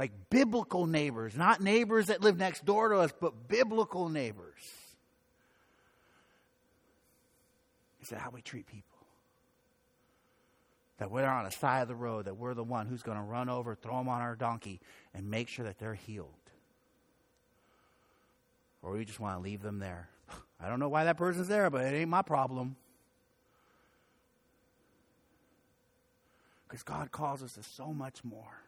Like 0.00 0.12
biblical 0.30 0.86
neighbors, 0.86 1.36
not 1.36 1.60
neighbors 1.60 2.06
that 2.06 2.22
live 2.22 2.38
next 2.38 2.64
door 2.64 2.88
to 2.88 3.00
us, 3.00 3.12
but 3.20 3.48
biblical 3.48 4.08
neighbors. 4.08 4.56
Is 8.00 8.08
that 8.08 8.18
how 8.18 8.30
we 8.30 8.40
treat 8.40 8.66
people? 8.66 8.96
That 10.96 11.10
we're 11.10 11.26
on 11.26 11.44
the 11.44 11.50
side 11.50 11.82
of 11.82 11.88
the 11.88 11.94
road, 11.94 12.24
that 12.24 12.38
we're 12.38 12.54
the 12.54 12.64
one 12.64 12.86
who's 12.86 13.02
going 13.02 13.18
to 13.18 13.22
run 13.22 13.50
over, 13.50 13.74
throw 13.74 13.98
them 13.98 14.08
on 14.08 14.22
our 14.22 14.34
donkey, 14.36 14.80
and 15.12 15.30
make 15.30 15.48
sure 15.48 15.66
that 15.66 15.78
they're 15.78 15.92
healed. 15.92 16.30
Or 18.80 18.92
we 18.92 19.04
just 19.04 19.20
want 19.20 19.36
to 19.36 19.42
leave 19.42 19.60
them 19.60 19.80
there. 19.80 20.08
I 20.62 20.70
don't 20.70 20.80
know 20.80 20.88
why 20.88 21.04
that 21.04 21.18
person's 21.18 21.48
there, 21.48 21.68
but 21.68 21.84
it 21.84 21.94
ain't 21.94 22.08
my 22.08 22.22
problem. 22.22 22.74
Because 26.66 26.82
God 26.82 27.12
calls 27.12 27.42
us 27.42 27.52
to 27.56 27.62
so 27.62 27.92
much 27.92 28.24
more. 28.24 28.62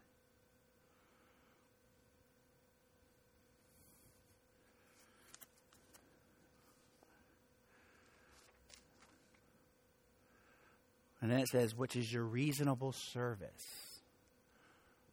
And 11.22 11.30
then 11.30 11.38
it 11.38 11.48
says, 11.48 11.74
which 11.74 11.94
is 11.94 12.12
your 12.12 12.24
reasonable 12.24 12.92
service. 12.92 13.48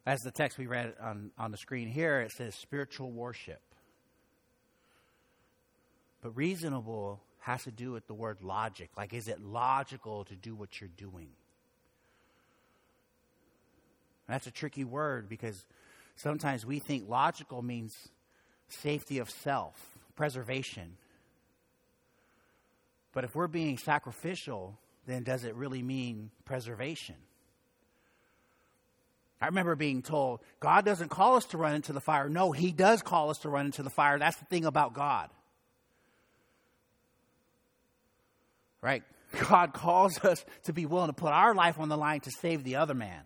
As 0.04 0.18
the 0.20 0.32
text 0.32 0.58
we 0.58 0.66
read 0.66 0.94
on, 1.00 1.30
on 1.38 1.52
the 1.52 1.56
screen 1.56 1.88
here, 1.88 2.20
it 2.20 2.32
says 2.32 2.56
spiritual 2.56 3.12
worship. 3.12 3.60
But 6.20 6.36
reasonable 6.36 7.20
has 7.38 7.62
to 7.62 7.70
do 7.70 7.92
with 7.92 8.08
the 8.08 8.14
word 8.14 8.38
logic. 8.42 8.90
Like, 8.96 9.14
is 9.14 9.28
it 9.28 9.40
logical 9.40 10.24
to 10.24 10.34
do 10.34 10.54
what 10.54 10.80
you're 10.80 10.90
doing? 10.96 11.28
that's 14.28 14.46
a 14.46 14.52
tricky 14.52 14.84
word 14.84 15.28
because 15.28 15.64
sometimes 16.14 16.64
we 16.64 16.78
think 16.78 17.08
logical 17.08 17.62
means 17.62 17.96
safety 18.68 19.18
of 19.18 19.28
self, 19.28 19.74
preservation. 20.14 20.96
But 23.12 23.24
if 23.24 23.34
we're 23.34 23.48
being 23.48 23.76
sacrificial, 23.76 24.78
then 25.06 25.22
does 25.22 25.44
it 25.44 25.54
really 25.54 25.82
mean 25.82 26.30
preservation? 26.44 27.16
I 29.40 29.46
remember 29.46 29.74
being 29.74 30.02
told, 30.02 30.40
God 30.60 30.84
doesn't 30.84 31.08
call 31.08 31.36
us 31.36 31.46
to 31.46 31.58
run 31.58 31.74
into 31.74 31.92
the 31.92 32.00
fire. 32.00 32.28
No, 32.28 32.52
He 32.52 32.72
does 32.72 33.02
call 33.02 33.30
us 33.30 33.38
to 33.38 33.48
run 33.48 33.66
into 33.66 33.82
the 33.82 33.90
fire. 33.90 34.18
That's 34.18 34.36
the 34.36 34.44
thing 34.44 34.66
about 34.66 34.92
God. 34.92 35.30
Right? 38.82 39.02
God 39.48 39.72
calls 39.72 40.18
us 40.24 40.44
to 40.64 40.72
be 40.72 40.86
willing 40.86 41.08
to 41.08 41.14
put 41.14 41.32
our 41.32 41.54
life 41.54 41.78
on 41.78 41.88
the 41.88 41.96
line 41.96 42.20
to 42.20 42.30
save 42.30 42.64
the 42.64 42.76
other 42.76 42.94
man. 42.94 43.22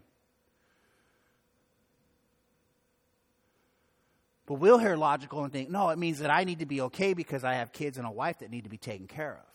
But 4.46 4.54
we'll 4.54 4.78
hear 4.78 4.96
logical 4.96 5.42
and 5.42 5.52
think, 5.52 5.70
no, 5.70 5.88
it 5.88 5.98
means 5.98 6.18
that 6.18 6.30
I 6.30 6.44
need 6.44 6.58
to 6.58 6.66
be 6.66 6.82
okay 6.82 7.14
because 7.14 7.44
I 7.44 7.54
have 7.54 7.72
kids 7.72 7.96
and 7.96 8.06
a 8.06 8.10
wife 8.10 8.40
that 8.40 8.50
need 8.50 8.64
to 8.64 8.70
be 8.70 8.76
taken 8.76 9.06
care 9.06 9.32
of. 9.32 9.53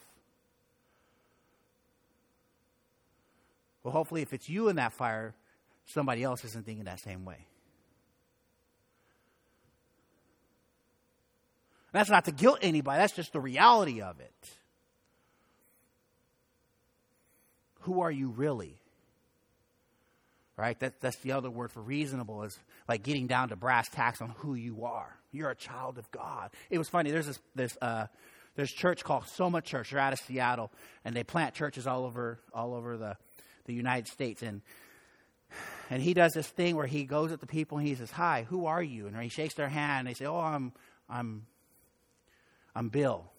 Well, 3.89 3.97
hopefully, 3.97 4.21
if 4.21 4.34
it's 4.34 4.47
you 4.47 4.69
in 4.69 4.75
that 4.75 4.93
fire, 4.93 5.34
somebody 5.88 6.21
else 6.23 6.45
isn't 6.45 6.63
thinking 6.63 6.86
that 6.86 6.99
same 6.99 7.25
way. 7.25 7.47
That's 11.91 12.12
not 12.12 12.25
to 12.25 12.32
guilt 12.32 12.60
anybody, 12.62 12.99
that's 12.99 13.15
just 13.15 13.34
the 13.34 13.39
reality 13.39 13.99
of 14.04 14.19
it. 14.19 14.49
Who 17.80 18.02
are 18.02 18.12
you 18.12 18.30
really? 18.30 18.80
Right? 20.56 20.80
That, 20.82 21.02
that's 21.02 21.17
the 21.17 21.32
other 21.32 21.49
word 21.49 21.71
for 21.71 21.82
reasonable 21.82 22.43
is 22.43 22.60
like 22.88 23.02
getting 23.02 23.25
down 23.25 23.49
to 23.49 23.56
brass 23.56 23.89
tacks 23.89 24.21
on 24.21 24.36
who 24.38 24.54
you 24.54 24.86
are. 24.86 25.17
You're 25.32 25.49
a 25.49 25.56
child 25.56 25.97
of 25.97 26.12
God. 26.12 26.52
It 26.69 26.78
was 26.78 26.89
funny. 26.89 27.10
There's 27.10 27.25
this, 27.25 27.39
this 27.56 27.75
uh, 27.82 28.06
there's 28.56 28.71
church 28.71 29.04
called 29.04 29.25
Soma 29.25 29.63
Church. 29.63 29.89
They're 29.89 29.99
out 29.99 30.13
of 30.13 30.19
Seattle, 30.19 30.71
and 31.04 31.15
they 31.15 31.23
plant 31.23 31.56
churches 31.56 31.88
all 31.88 32.06
over 32.06 32.38
all 32.54 32.75
over 32.75 32.95
the 32.95 33.17
the 33.65 33.74
United 33.74 34.08
States. 34.08 34.41
And 34.41 34.62
and 35.89 36.02
he 36.02 36.13
does 36.13 36.34
this 36.34 36.48
thing 36.48 36.76
where 36.76 36.86
he 36.86 37.04
goes 37.06 37.32
at 37.32 37.39
the 37.39 37.48
people 37.48 37.78
and 37.78 37.88
he 37.88 37.95
says, 37.95 38.12
"Hi, 38.12 38.45
who 38.50 38.65
are 38.65 38.84
you?" 38.84 39.08
And 39.08 39.17
he 39.17 39.30
shakes 39.30 39.56
their 39.56 39.69
hand. 39.69 40.08
and 40.08 40.08
They 40.08 40.13
say, 40.17 40.26
"Oh, 40.26 40.39
I'm 40.39 40.74
I'm 41.10 41.45
I'm 42.76 42.89
Bill." 42.89 43.32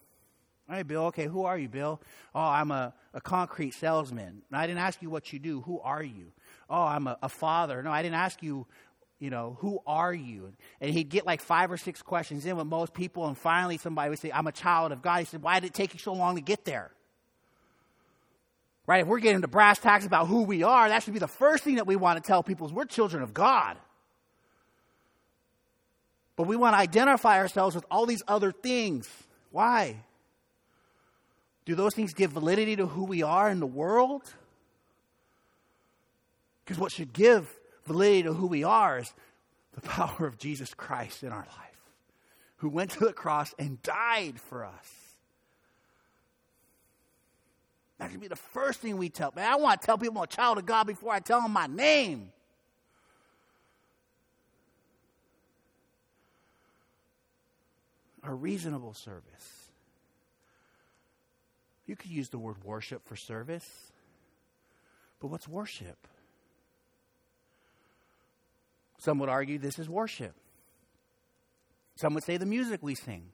All 0.69 0.77
right, 0.77 0.87
Bill. 0.87 1.05
Okay, 1.07 1.27
who 1.27 1.45
are 1.45 1.59
you, 1.59 1.69
Bill? 1.69 2.01
Oh, 2.33 2.41
I'm 2.41 2.71
a, 2.71 2.95
a 3.13 3.21
concrete 3.21 3.75
salesman. 3.75 4.43
I 4.53 4.69
didn't 4.69 4.79
ask 4.79 5.03
you 5.03 5.11
what 5.11 5.33
you 5.33 5.41
do. 5.41 5.63
Who 5.63 5.81
are 5.81 6.03
you? 6.03 6.33
Oh, 6.69 6.83
I'm 6.83 7.09
a, 7.09 7.19
a 7.23 7.29
father. 7.29 7.83
No, 7.83 7.91
I 7.91 8.03
didn't 8.03 8.15
ask 8.15 8.41
you 8.41 8.67
you 9.21 9.29
know, 9.29 9.59
who 9.61 9.81
are 9.87 10.15
you? 10.15 10.53
And 10.81 10.91
he'd 10.91 11.11
get 11.11 11.27
like 11.27 11.43
five 11.43 11.71
or 11.71 11.77
six 11.77 12.01
questions 12.03 12.47
in 12.47 12.57
with 12.57 12.67
most 12.67 12.95
people, 12.95 13.27
and 13.27 13.37
finally 13.37 13.77
somebody 13.77 14.09
would 14.09 14.19
say, 14.19 14.33
I'm 14.33 14.47
a 14.47 14.53
child 14.53 14.93
of 14.93 15.03
God. 15.03 15.19
He 15.19 15.25
said, 15.27 15.43
Why 15.43 15.61
did 15.61 15.69
it 15.69 15.75
take 15.75 15.93
you 15.93 16.01
so 16.01 16.15
long 16.15 16.37
to 16.37 16.41
get 16.41 16.65
there? 16.65 16.91
Right? 18.91 19.03
If 19.03 19.07
we're 19.07 19.21
getting 19.21 19.43
to 19.43 19.47
brass 19.47 19.79
tacks 19.79 20.05
about 20.05 20.27
who 20.27 20.43
we 20.43 20.65
are, 20.65 20.89
that 20.89 21.05
should 21.05 21.13
be 21.13 21.21
the 21.21 21.29
first 21.29 21.63
thing 21.63 21.77
that 21.77 21.87
we 21.87 21.95
want 21.95 22.21
to 22.21 22.27
tell 22.27 22.43
people 22.43 22.67
is 22.67 22.73
we're 22.73 22.87
children 22.87 23.23
of 23.23 23.33
God. 23.33 23.77
But 26.35 26.49
we 26.49 26.57
want 26.57 26.75
to 26.75 26.79
identify 26.81 27.39
ourselves 27.39 27.77
with 27.77 27.85
all 27.89 28.05
these 28.05 28.25
other 28.27 28.51
things. 28.51 29.09
Why? 29.53 29.95
Do 31.67 31.77
those 31.77 31.95
things 31.95 32.15
give 32.15 32.33
validity 32.33 32.75
to 32.75 32.87
who 32.87 33.05
we 33.05 33.23
are 33.23 33.49
in 33.49 33.61
the 33.61 33.67
world? 33.67 34.23
Because 36.65 36.81
what 36.81 36.91
should 36.91 37.13
give 37.13 37.49
validity 37.87 38.25
to 38.25 38.33
who 38.33 38.49
we 38.49 38.65
are 38.65 38.99
is 38.99 39.15
the 39.73 39.83
power 39.83 40.27
of 40.27 40.37
Jesus 40.37 40.75
Christ 40.75 41.23
in 41.23 41.29
our 41.29 41.47
life, 41.47 41.81
who 42.57 42.69
went 42.69 42.91
to 42.91 43.05
the 43.05 43.13
cross 43.13 43.55
and 43.57 43.81
died 43.85 44.41
for 44.41 44.65
us. 44.65 45.00
That 48.01 48.11
should 48.11 48.21
be 48.21 48.29
the 48.29 48.37
first 48.37 48.81
thing 48.81 48.97
we 48.97 49.11
tell. 49.11 49.31
Man, 49.37 49.47
I 49.47 49.57
want 49.57 49.83
to 49.83 49.87
tell 49.87 49.99
people 49.99 50.17
I'm 50.17 50.25
a 50.25 50.27
child 50.27 50.57
of 50.57 50.65
God 50.65 50.87
before 50.87 51.13
I 51.13 51.21
tell 51.21 51.43
them 51.43 51.53
my 51.53 51.67
name. 51.67 52.33
A 58.23 58.33
reasonable 58.33 58.95
service. 58.95 59.69
You 61.87 61.95
could 61.95 62.11
use 62.11 62.31
the 62.31 62.39
word 62.39 62.65
worship 62.65 63.07
for 63.07 63.17
service, 63.17 63.69
but 65.21 65.27
what's 65.29 65.47
worship? 65.47 66.07
Some 68.97 69.19
would 69.19 69.29
argue 69.29 69.59
this 69.59 69.79
is 69.79 69.91
worship. 69.91 70.35
Some 71.97 72.15
would 72.15 72.25
say 72.25 72.39
the 72.39 72.47
music 72.47 72.83
we 72.83 72.95
sing. 72.95 73.25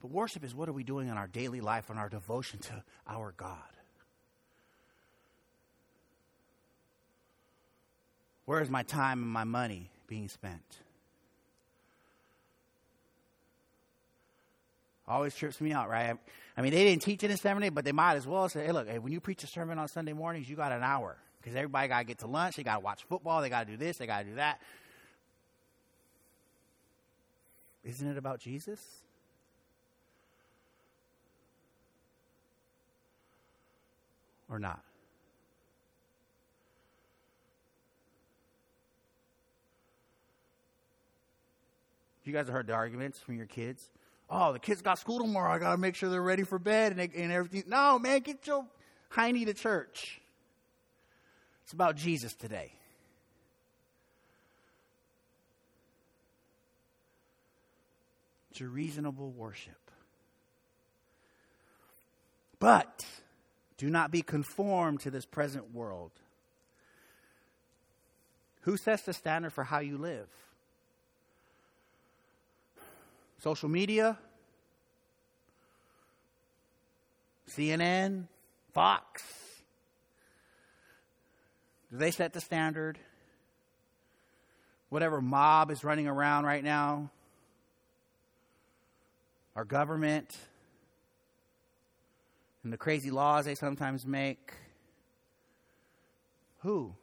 But 0.00 0.10
worship 0.10 0.44
is 0.44 0.54
what 0.54 0.68
are 0.68 0.72
we 0.72 0.84
doing 0.84 1.08
in 1.08 1.16
our 1.16 1.26
daily 1.26 1.60
life 1.60 1.90
and 1.90 1.98
our 1.98 2.08
devotion 2.08 2.58
to 2.60 2.82
our 3.06 3.34
God? 3.36 3.56
Where 8.46 8.60
is 8.60 8.70
my 8.70 8.82
time 8.82 9.22
and 9.22 9.30
my 9.30 9.44
money 9.44 9.90
being 10.06 10.28
spent? 10.28 10.62
Always 15.06 15.34
trips 15.34 15.60
me 15.60 15.72
out, 15.72 15.88
right? 15.88 16.16
I 16.56 16.62
mean, 16.62 16.72
they 16.72 16.84
didn't 16.84 17.02
teach 17.02 17.22
it 17.22 17.30
in 17.30 17.36
days, 17.36 17.68
but 17.68 17.84
they 17.84 17.92
might 17.92 18.14
as 18.14 18.26
well 18.26 18.48
say, 18.48 18.66
hey, 18.66 18.72
look, 18.72 18.88
hey, 18.88 18.98
when 18.98 19.12
you 19.12 19.20
preach 19.20 19.42
a 19.44 19.46
sermon 19.46 19.78
on 19.78 19.88
Sunday 19.88 20.12
mornings, 20.12 20.48
you 20.48 20.56
got 20.56 20.72
an 20.72 20.82
hour. 20.82 21.16
Because 21.40 21.56
everybody 21.56 21.88
got 21.88 21.98
to 21.98 22.04
get 22.04 22.18
to 22.18 22.26
lunch, 22.26 22.56
they 22.56 22.62
got 22.62 22.74
to 22.74 22.80
watch 22.80 23.02
football, 23.04 23.40
they 23.40 23.48
got 23.48 23.66
to 23.66 23.72
do 23.72 23.76
this, 23.76 23.98
they 23.98 24.06
got 24.06 24.20
to 24.20 24.24
do 24.24 24.34
that. 24.36 24.60
Isn't 27.84 28.08
it 28.08 28.18
about 28.18 28.40
Jesus? 28.40 28.80
Or 34.50 34.58
not? 34.58 34.82
You 42.24 42.32
guys 42.32 42.46
have 42.46 42.54
heard 42.54 42.66
the 42.66 42.74
arguments 42.74 43.18
from 43.18 43.36
your 43.36 43.46
kids. 43.46 43.90
Oh, 44.28 44.52
the 44.52 44.60
kids 44.60 44.82
got 44.82 44.98
school 44.98 45.18
tomorrow. 45.18 45.52
I 45.52 45.58
got 45.58 45.72
to 45.72 45.78
make 45.78 45.96
sure 45.96 46.08
they're 46.08 46.22
ready 46.22 46.44
for 46.44 46.58
bed 46.58 46.92
and, 46.92 47.00
and 47.14 47.32
everything. 47.32 47.64
No, 47.66 47.98
man, 47.98 48.20
get 48.20 48.46
your 48.46 48.64
hiney 49.12 49.46
to 49.46 49.54
church. 49.54 50.20
It's 51.64 51.72
about 51.72 51.96
Jesus 51.96 52.34
today. 52.34 52.72
It's 58.50 58.60
a 58.60 58.66
reasonable 58.66 59.32
worship. 59.32 59.74
But 62.60 63.04
do 63.80 63.88
not 63.88 64.10
be 64.10 64.20
conformed 64.20 65.00
to 65.00 65.10
this 65.10 65.24
present 65.24 65.74
world. 65.74 66.10
Who 68.64 68.76
sets 68.76 69.04
the 69.04 69.14
standard 69.14 69.54
for 69.54 69.64
how 69.64 69.78
you 69.78 69.96
live? 69.96 70.28
Social 73.38 73.70
media? 73.70 74.18
CNN? 77.48 78.24
Fox? 78.74 79.22
Do 81.90 81.96
they 81.96 82.10
set 82.10 82.34
the 82.34 82.42
standard? 82.42 82.98
Whatever 84.90 85.22
mob 85.22 85.70
is 85.70 85.82
running 85.84 86.06
around 86.06 86.44
right 86.44 86.62
now? 86.62 87.10
Our 89.56 89.64
government? 89.64 90.36
And 92.62 92.72
the 92.72 92.76
crazy 92.76 93.10
laws 93.10 93.44
they 93.44 93.54
sometimes 93.54 94.06
make. 94.06 94.52
Who? 96.60 96.94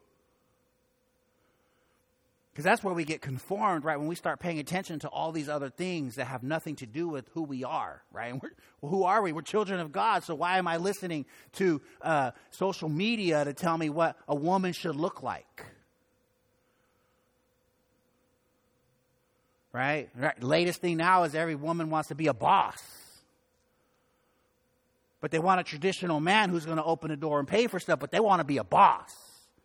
Because 2.52 2.66
that's 2.66 2.84
where 2.84 2.94
we 2.94 3.06
get 3.06 3.22
conformed, 3.22 3.86
right? 3.86 4.00
When 4.00 4.08
we 4.08 4.16
start 4.16 4.40
paying 4.40 4.58
attention 4.58 4.98
to 5.02 5.08
all 5.10 5.32
these 5.32 5.48
other 5.48 5.70
things 5.70 6.16
that 6.16 6.26
have 6.26 6.42
nothing 6.42 6.76
to 6.78 6.88
do 6.88 7.08
with 7.08 7.30
who 7.36 7.44
we 7.44 7.64
are, 7.64 8.02
right? 8.12 8.34
Well, 8.82 8.92
who 8.92 9.04
are 9.04 9.22
we? 9.22 9.32
We're 9.32 9.44
children 9.44 9.80
of 9.80 9.92
God, 9.92 10.24
so 10.24 10.34
why 10.34 10.58
am 10.58 10.68
I 10.68 10.78
listening 10.78 11.28
to 11.54 11.82
uh, 12.02 12.32
social 12.50 12.90
media 12.90 13.46
to 13.46 13.54
tell 13.54 13.78
me 13.78 13.92
what 13.92 14.18
a 14.28 14.34
woman 14.34 14.74
should 14.74 14.96
look 14.96 15.22
like? 15.22 15.66
Right? 19.72 20.10
right? 20.16 20.42
Latest 20.42 20.82
thing 20.82 20.98
now 20.98 21.26
is 21.26 21.36
every 21.36 21.54
woman 21.54 21.92
wants 21.92 22.10
to 22.10 22.16
be 22.16 22.26
a 22.26 22.34
boss. 22.34 22.82
But 25.20 25.32
they 25.32 25.40
want 25.40 25.60
a 25.60 25.64
traditional 25.64 26.20
man 26.20 26.50
who's 26.50 26.66
going 26.66 26.78
to 26.78 26.84
open 26.84 27.10
the 27.10 27.18
door 27.18 27.40
and 27.40 27.48
pay 27.48 27.68
for 27.68 27.80
stuff, 27.80 28.00
but 28.00 28.12
they 28.12 28.20
want 28.20 28.40
to 28.40 28.44
be 28.44 28.58
a 28.58 28.64
boss. 28.64 29.16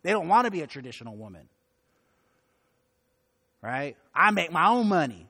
They 0.01 0.11
don't 0.11 0.27
want 0.27 0.45
to 0.45 0.51
be 0.51 0.61
a 0.61 0.67
traditional 0.67 1.15
woman. 1.15 1.47
Right? 3.61 3.95
I 4.13 4.31
make 4.31 4.51
my 4.51 4.67
own 4.67 4.87
money. 4.87 5.27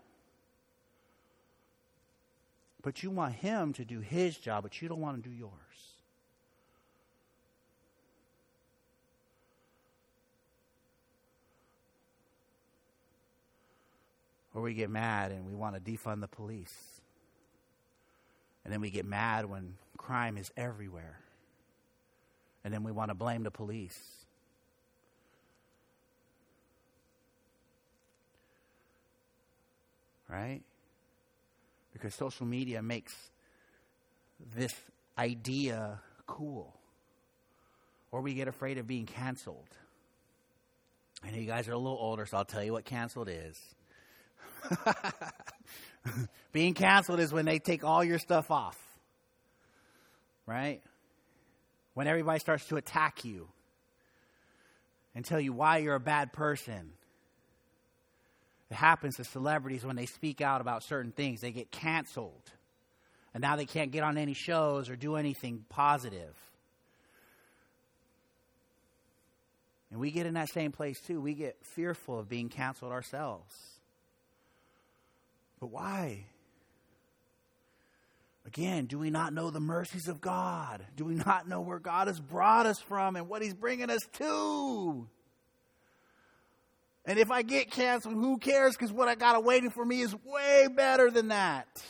But 2.81 3.03
you 3.03 3.11
want 3.11 3.35
him 3.35 3.73
to 3.73 3.85
do 3.85 3.99
his 3.99 4.37
job, 4.37 4.63
but 4.63 4.81
you 4.81 4.89
don't 4.89 4.99
want 4.99 5.21
to 5.21 5.29
do 5.29 5.33
yours. 5.33 5.51
Or 14.53 14.61
we 14.61 14.73
get 14.73 14.89
mad 14.89 15.31
and 15.31 15.45
we 15.45 15.53
want 15.53 15.75
to 15.75 15.81
defund 15.81 16.21
the 16.21 16.27
police. 16.27 17.01
And 18.63 18.71
then 18.71 18.81
we 18.81 18.89
get 18.89 19.05
mad 19.05 19.45
when 19.45 19.75
crime 19.97 20.37
is 20.37 20.51
everywhere. 20.55 21.19
And 22.63 22.73
then 22.73 22.83
we 22.83 22.91
want 22.91 23.09
to 23.09 23.15
blame 23.15 23.43
the 23.43 23.51
police. 23.51 23.99
Right? 30.29 30.61
Because 31.91 32.15
social 32.15 32.45
media 32.45 32.81
makes 32.81 33.13
this 34.55 34.73
idea 35.17 35.99
cool. 36.25 36.73
Or 38.11 38.21
we 38.21 38.33
get 38.33 38.47
afraid 38.47 38.77
of 38.77 38.87
being 38.87 39.05
canceled. 39.05 39.69
I 41.23 41.31
know 41.31 41.37
you 41.37 41.47
guys 41.47 41.67
are 41.67 41.73
a 41.73 41.77
little 41.77 41.97
older, 41.97 42.25
so 42.25 42.37
I'll 42.37 42.45
tell 42.45 42.63
you 42.63 42.73
what 42.73 42.85
canceled 42.85 43.29
is. 43.29 43.59
Being 46.51 46.73
canceled 46.73 47.19
is 47.19 47.31
when 47.31 47.45
they 47.45 47.59
take 47.59 47.83
all 47.83 48.03
your 48.03 48.19
stuff 48.19 48.51
off. 48.51 48.77
Right? 50.45 50.81
When 51.93 52.07
everybody 52.07 52.39
starts 52.39 52.65
to 52.67 52.75
attack 52.75 53.23
you 53.23 53.47
and 55.15 55.23
tell 55.23 55.39
you 55.39 55.53
why 55.53 55.77
you're 55.77 55.95
a 55.95 55.99
bad 55.99 56.33
person. 56.33 56.93
It 58.69 58.75
happens 58.75 59.17
to 59.17 59.23
celebrities 59.23 59.85
when 59.85 59.95
they 59.95 60.07
speak 60.07 60.41
out 60.41 60.59
about 60.59 60.83
certain 60.83 61.11
things, 61.11 61.41
they 61.41 61.51
get 61.51 61.71
canceled. 61.71 62.51
And 63.33 63.41
now 63.41 63.55
they 63.55 63.65
can't 63.65 63.91
get 63.91 64.03
on 64.03 64.17
any 64.17 64.33
shows 64.33 64.89
or 64.89 64.95
do 64.95 65.15
anything 65.15 65.65
positive. 65.69 66.35
And 69.91 69.99
we 69.99 70.09
get 70.09 70.25
in 70.25 70.33
that 70.33 70.49
same 70.49 70.71
place 70.71 70.99
too. 70.99 71.21
We 71.21 71.35
get 71.35 71.55
fearful 71.61 72.17
of 72.19 72.27
being 72.27 72.49
canceled 72.49 72.91
ourselves. 72.91 73.55
But 75.63 75.71
why? 75.71 76.25
Again, 78.45 78.85
do 78.85 78.99
we 78.99 79.09
not 79.09 79.31
know 79.31 79.49
the 79.49 79.61
mercies 79.61 80.09
of 80.09 80.19
God? 80.19 80.85
Do 80.97 81.05
we 81.05 81.15
not 81.15 81.47
know 81.47 81.61
where 81.61 81.79
God 81.79 82.07
has 82.07 82.19
brought 82.19 82.65
us 82.65 82.79
from 82.79 83.15
and 83.15 83.29
what 83.29 83.41
He's 83.41 83.53
bringing 83.53 83.89
us 83.89 84.01
to? 84.17 85.07
And 87.05 87.17
if 87.17 87.31
I 87.31 87.43
get 87.43 87.71
canceled, 87.71 88.15
who 88.15 88.39
cares? 88.39 88.75
Because 88.75 88.91
what 88.91 89.07
I 89.07 89.15
got 89.15 89.41
waiting 89.45 89.69
for 89.69 89.85
me 89.85 90.01
is 90.01 90.13
way 90.25 90.67
better 90.67 91.09
than 91.09 91.29
that. 91.29 91.81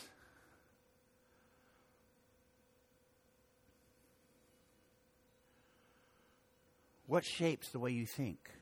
What 7.08 7.26
shapes 7.26 7.70
the 7.70 7.80
way 7.80 7.90
you 7.90 8.06
think? 8.06 8.53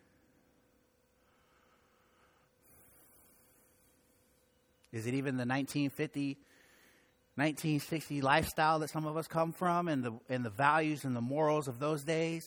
Is 4.91 5.08
it 5.08 5.13
even 5.13 5.38
the 5.38 5.45
1950, 5.45 6.38
1960 7.36 8.21
lifestyle 8.21 8.80
that 8.80 8.89
some 8.89 9.06
of 9.06 9.15
us 9.15 9.27
come 9.27 9.54
from 9.54 9.88
and 9.88 10.04
the, 10.04 10.13
and 10.30 10.43
the 10.43 10.49
values 10.49 11.06
and 11.06 11.15
the 11.15 11.21
morals 11.21 11.67
of 11.67 11.80
those 11.80 12.04
days? 12.04 12.45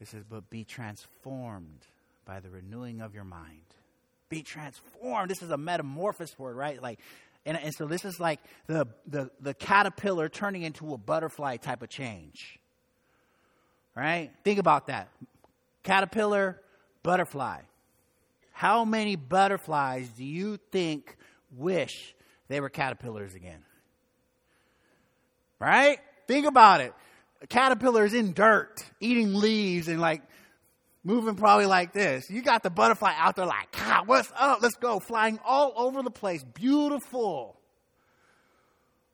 It 0.00 0.08
says, 0.08 0.24
but 0.28 0.50
be 0.50 0.64
transformed 0.64 1.86
by 2.26 2.40
the 2.40 2.50
renewing 2.50 3.00
of 3.00 3.14
your 3.14 3.24
mind. 3.24 3.62
Be 4.28 4.42
transformed. 4.42 5.30
This 5.30 5.40
is 5.40 5.50
a 5.50 5.56
metamorphosis 5.56 6.38
word, 6.38 6.56
right? 6.56 6.82
Like, 6.82 6.98
and, 7.46 7.56
and 7.56 7.72
so 7.74 7.86
this 7.86 8.04
is 8.04 8.20
like 8.20 8.40
the, 8.66 8.86
the, 9.06 9.30
the 9.40 9.54
caterpillar 9.54 10.28
turning 10.28 10.62
into 10.62 10.92
a 10.92 10.98
butterfly 10.98 11.56
type 11.56 11.82
of 11.82 11.88
change. 11.88 12.58
Right? 13.94 14.32
Think 14.42 14.58
about 14.58 14.88
that. 14.88 15.08
Caterpillar, 15.82 16.60
butterfly. 17.02 17.60
How 18.52 18.84
many 18.84 19.16
butterflies 19.16 20.08
do 20.08 20.24
you 20.24 20.58
think 20.72 21.16
wish 21.56 22.14
they 22.48 22.60
were 22.60 22.68
caterpillars 22.68 23.34
again? 23.34 23.64
Right? 25.60 25.98
Think 26.26 26.46
about 26.46 26.80
it. 26.80 26.92
A 27.42 27.46
caterpillar 27.46 28.04
is 28.04 28.14
in 28.14 28.32
dirt, 28.32 28.84
eating 29.00 29.34
leaves 29.34 29.88
and 29.88 30.00
like 30.00 30.22
moving 31.04 31.36
probably 31.36 31.66
like 31.66 31.92
this. 31.92 32.30
You 32.30 32.42
got 32.42 32.62
the 32.62 32.70
butterfly 32.70 33.12
out 33.16 33.36
there 33.36 33.46
like, 33.46 33.70
God, 33.72 34.08
what's 34.08 34.32
up? 34.36 34.62
Let's 34.62 34.76
go. 34.76 34.98
Flying 34.98 35.38
all 35.44 35.72
over 35.76 36.02
the 36.02 36.10
place. 36.10 36.42
Beautiful. 36.42 37.60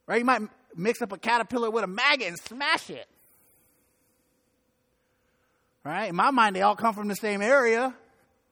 Right? 0.07 0.21
You 0.21 0.25
might 0.25 0.43
mix 0.77 1.03
up 1.03 1.13
a 1.13 1.19
caterpillar 1.19 1.71
with 1.71 1.85
a 1.85 1.89
maggot 1.89 2.29
and 2.29 2.39
smash 2.39 2.89
it. 2.89 3.07
Right? 5.85 6.11
In 6.11 6.17
my 6.17 6.31
mind, 6.31 6.57
they 6.57 6.63
all 6.63 6.77
come 6.77 6.95
from 6.95 7.09
the 7.09 7.17
same 7.17 7.41
area. 7.41 7.95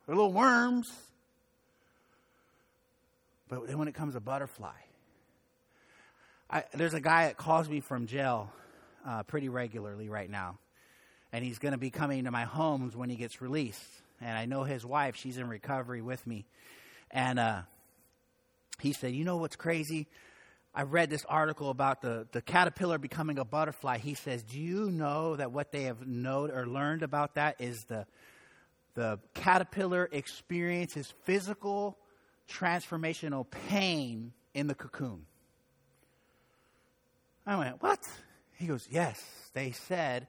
They're 0.06 0.14
little 0.14 0.32
worms. 0.32 0.90
But 3.48 3.66
then 3.66 3.78
when 3.78 3.88
it 3.88 3.94
comes 3.94 4.14
to 4.14 4.20
butterfly, 4.20 4.72
I, 6.50 6.64
there's 6.74 6.94
a 6.94 7.00
guy 7.00 7.26
that 7.26 7.36
calls 7.36 7.68
me 7.68 7.80
from 7.80 8.06
jail 8.06 8.50
uh, 9.06 9.22
pretty 9.22 9.48
regularly 9.48 10.08
right 10.08 10.30
now. 10.30 10.58
And 11.32 11.44
he's 11.44 11.58
going 11.58 11.72
to 11.72 11.78
be 11.78 11.90
coming 11.90 12.24
to 12.24 12.30
my 12.30 12.44
homes 12.44 12.96
when 12.96 13.10
he 13.10 13.16
gets 13.16 13.42
released. 13.42 13.84
And 14.20 14.36
I 14.36 14.46
know 14.46 14.64
his 14.64 14.84
wife, 14.84 15.16
she's 15.16 15.36
in 15.36 15.48
recovery 15.48 16.00
with 16.00 16.26
me. 16.26 16.46
And 17.10 17.38
uh, 17.38 17.62
he 18.80 18.92
said, 18.92 19.12
You 19.12 19.24
know 19.24 19.36
what's 19.36 19.56
crazy? 19.56 20.08
I 20.78 20.82
read 20.82 21.10
this 21.10 21.24
article 21.24 21.70
about 21.70 22.02
the, 22.02 22.28
the 22.30 22.40
caterpillar 22.40 22.98
becoming 22.98 23.40
a 23.40 23.44
butterfly. 23.44 23.98
He 23.98 24.14
says, 24.14 24.44
Do 24.44 24.60
you 24.60 24.92
know 24.92 25.34
that 25.34 25.50
what 25.50 25.72
they 25.72 25.82
have 25.82 26.06
known 26.06 26.52
or 26.52 26.68
learned 26.68 27.02
about 27.02 27.34
that 27.34 27.56
is 27.58 27.82
the, 27.88 28.06
the 28.94 29.18
caterpillar 29.34 30.08
experiences 30.12 31.12
physical 31.24 31.98
transformational 32.48 33.44
pain 33.50 34.32
in 34.54 34.68
the 34.68 34.74
cocoon? 34.76 35.26
I 37.44 37.56
went, 37.56 37.82
What? 37.82 37.98
He 38.52 38.68
goes, 38.68 38.86
Yes. 38.88 39.20
They 39.54 39.72
said 39.72 40.28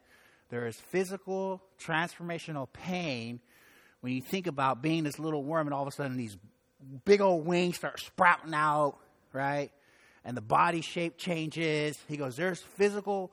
there 0.50 0.66
is 0.66 0.76
physical 0.78 1.62
transformational 1.80 2.68
pain 2.74 3.40
when 4.00 4.14
you 4.14 4.22
think 4.24 4.48
about 4.48 4.82
being 4.82 5.04
this 5.04 5.20
little 5.20 5.44
worm 5.44 5.68
and 5.68 5.76
all 5.76 5.84
of 5.84 5.88
a 5.90 5.92
sudden 5.92 6.18
these 6.18 6.38
big 7.06 7.22
old 7.22 7.46
wings 7.46 7.76
start 7.76 8.00
sprouting 8.00 8.56
out, 8.56 8.98
right? 9.32 9.70
And 10.30 10.38
the 10.38 10.42
body 10.42 10.82
shape 10.82 11.18
changes. 11.18 11.98
He 12.08 12.16
goes, 12.16 12.36
there's 12.36 12.62
physical 12.62 13.32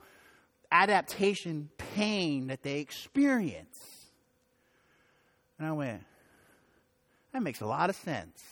adaptation 0.72 1.68
pain 1.76 2.46
that 2.46 2.62
they 2.62 2.78
experience. 2.78 3.78
And 5.58 5.68
I 5.68 5.72
went, 5.72 6.02
that 7.34 7.42
makes 7.42 7.60
a 7.60 7.66
lot 7.66 7.90
of 7.90 7.96
sense. 7.96 8.42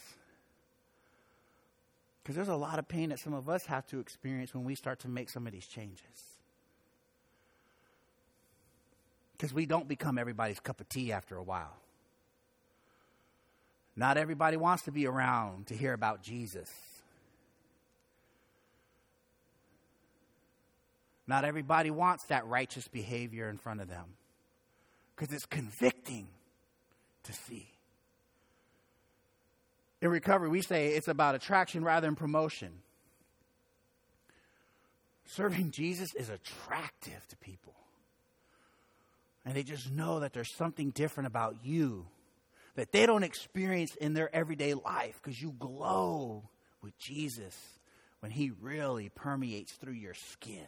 Because 2.22 2.36
there's 2.36 2.48
a 2.48 2.54
lot 2.54 2.78
of 2.78 2.86
pain 2.86 3.08
that 3.08 3.18
some 3.18 3.32
of 3.32 3.48
us 3.48 3.64
have 3.64 3.86
to 3.86 3.98
experience 3.98 4.54
when 4.54 4.64
we 4.64 4.74
start 4.74 5.00
to 5.00 5.08
make 5.08 5.30
some 5.30 5.46
of 5.46 5.52
these 5.54 5.66
changes. 5.66 6.02
Because 9.32 9.54
we 9.54 9.64
don't 9.64 9.88
become 9.88 10.18
everybody's 10.18 10.60
cup 10.60 10.82
of 10.82 10.88
tea 10.90 11.12
after 11.12 11.38
a 11.38 11.42
while. 11.42 11.78
Not 13.96 14.18
everybody 14.18 14.58
wants 14.58 14.82
to 14.82 14.92
be 14.92 15.06
around 15.06 15.68
to 15.68 15.74
hear 15.74 15.94
about 15.94 16.22
Jesus. 16.22 16.70
Not 21.26 21.44
everybody 21.44 21.90
wants 21.90 22.24
that 22.26 22.46
righteous 22.46 22.86
behavior 22.88 23.48
in 23.48 23.56
front 23.56 23.80
of 23.80 23.88
them 23.88 24.04
because 25.14 25.34
it's 25.34 25.46
convicting 25.46 26.28
to 27.24 27.32
see. 27.32 27.68
In 30.02 30.10
recovery, 30.10 30.50
we 30.50 30.60
say 30.60 30.88
it's 30.88 31.08
about 31.08 31.34
attraction 31.34 31.82
rather 31.82 32.06
than 32.06 32.14
promotion. 32.14 32.70
Serving 35.24 35.70
Jesus 35.70 36.14
is 36.14 36.28
attractive 36.28 37.26
to 37.28 37.36
people. 37.36 37.74
And 39.46 39.56
they 39.56 39.62
just 39.62 39.90
know 39.90 40.20
that 40.20 40.34
there's 40.34 40.52
something 40.52 40.90
different 40.90 41.26
about 41.26 41.56
you 41.64 42.06
that 42.74 42.92
they 42.92 43.06
don't 43.06 43.22
experience 43.22 43.94
in 43.96 44.14
their 44.14 44.34
everyday 44.34 44.74
life 44.74 45.20
because 45.22 45.40
you 45.40 45.54
glow 45.58 46.42
with 46.82 46.98
Jesus 46.98 47.56
when 48.20 48.32
he 48.32 48.50
really 48.60 49.08
permeates 49.08 49.72
through 49.72 49.92
your 49.92 50.14
skin. 50.14 50.66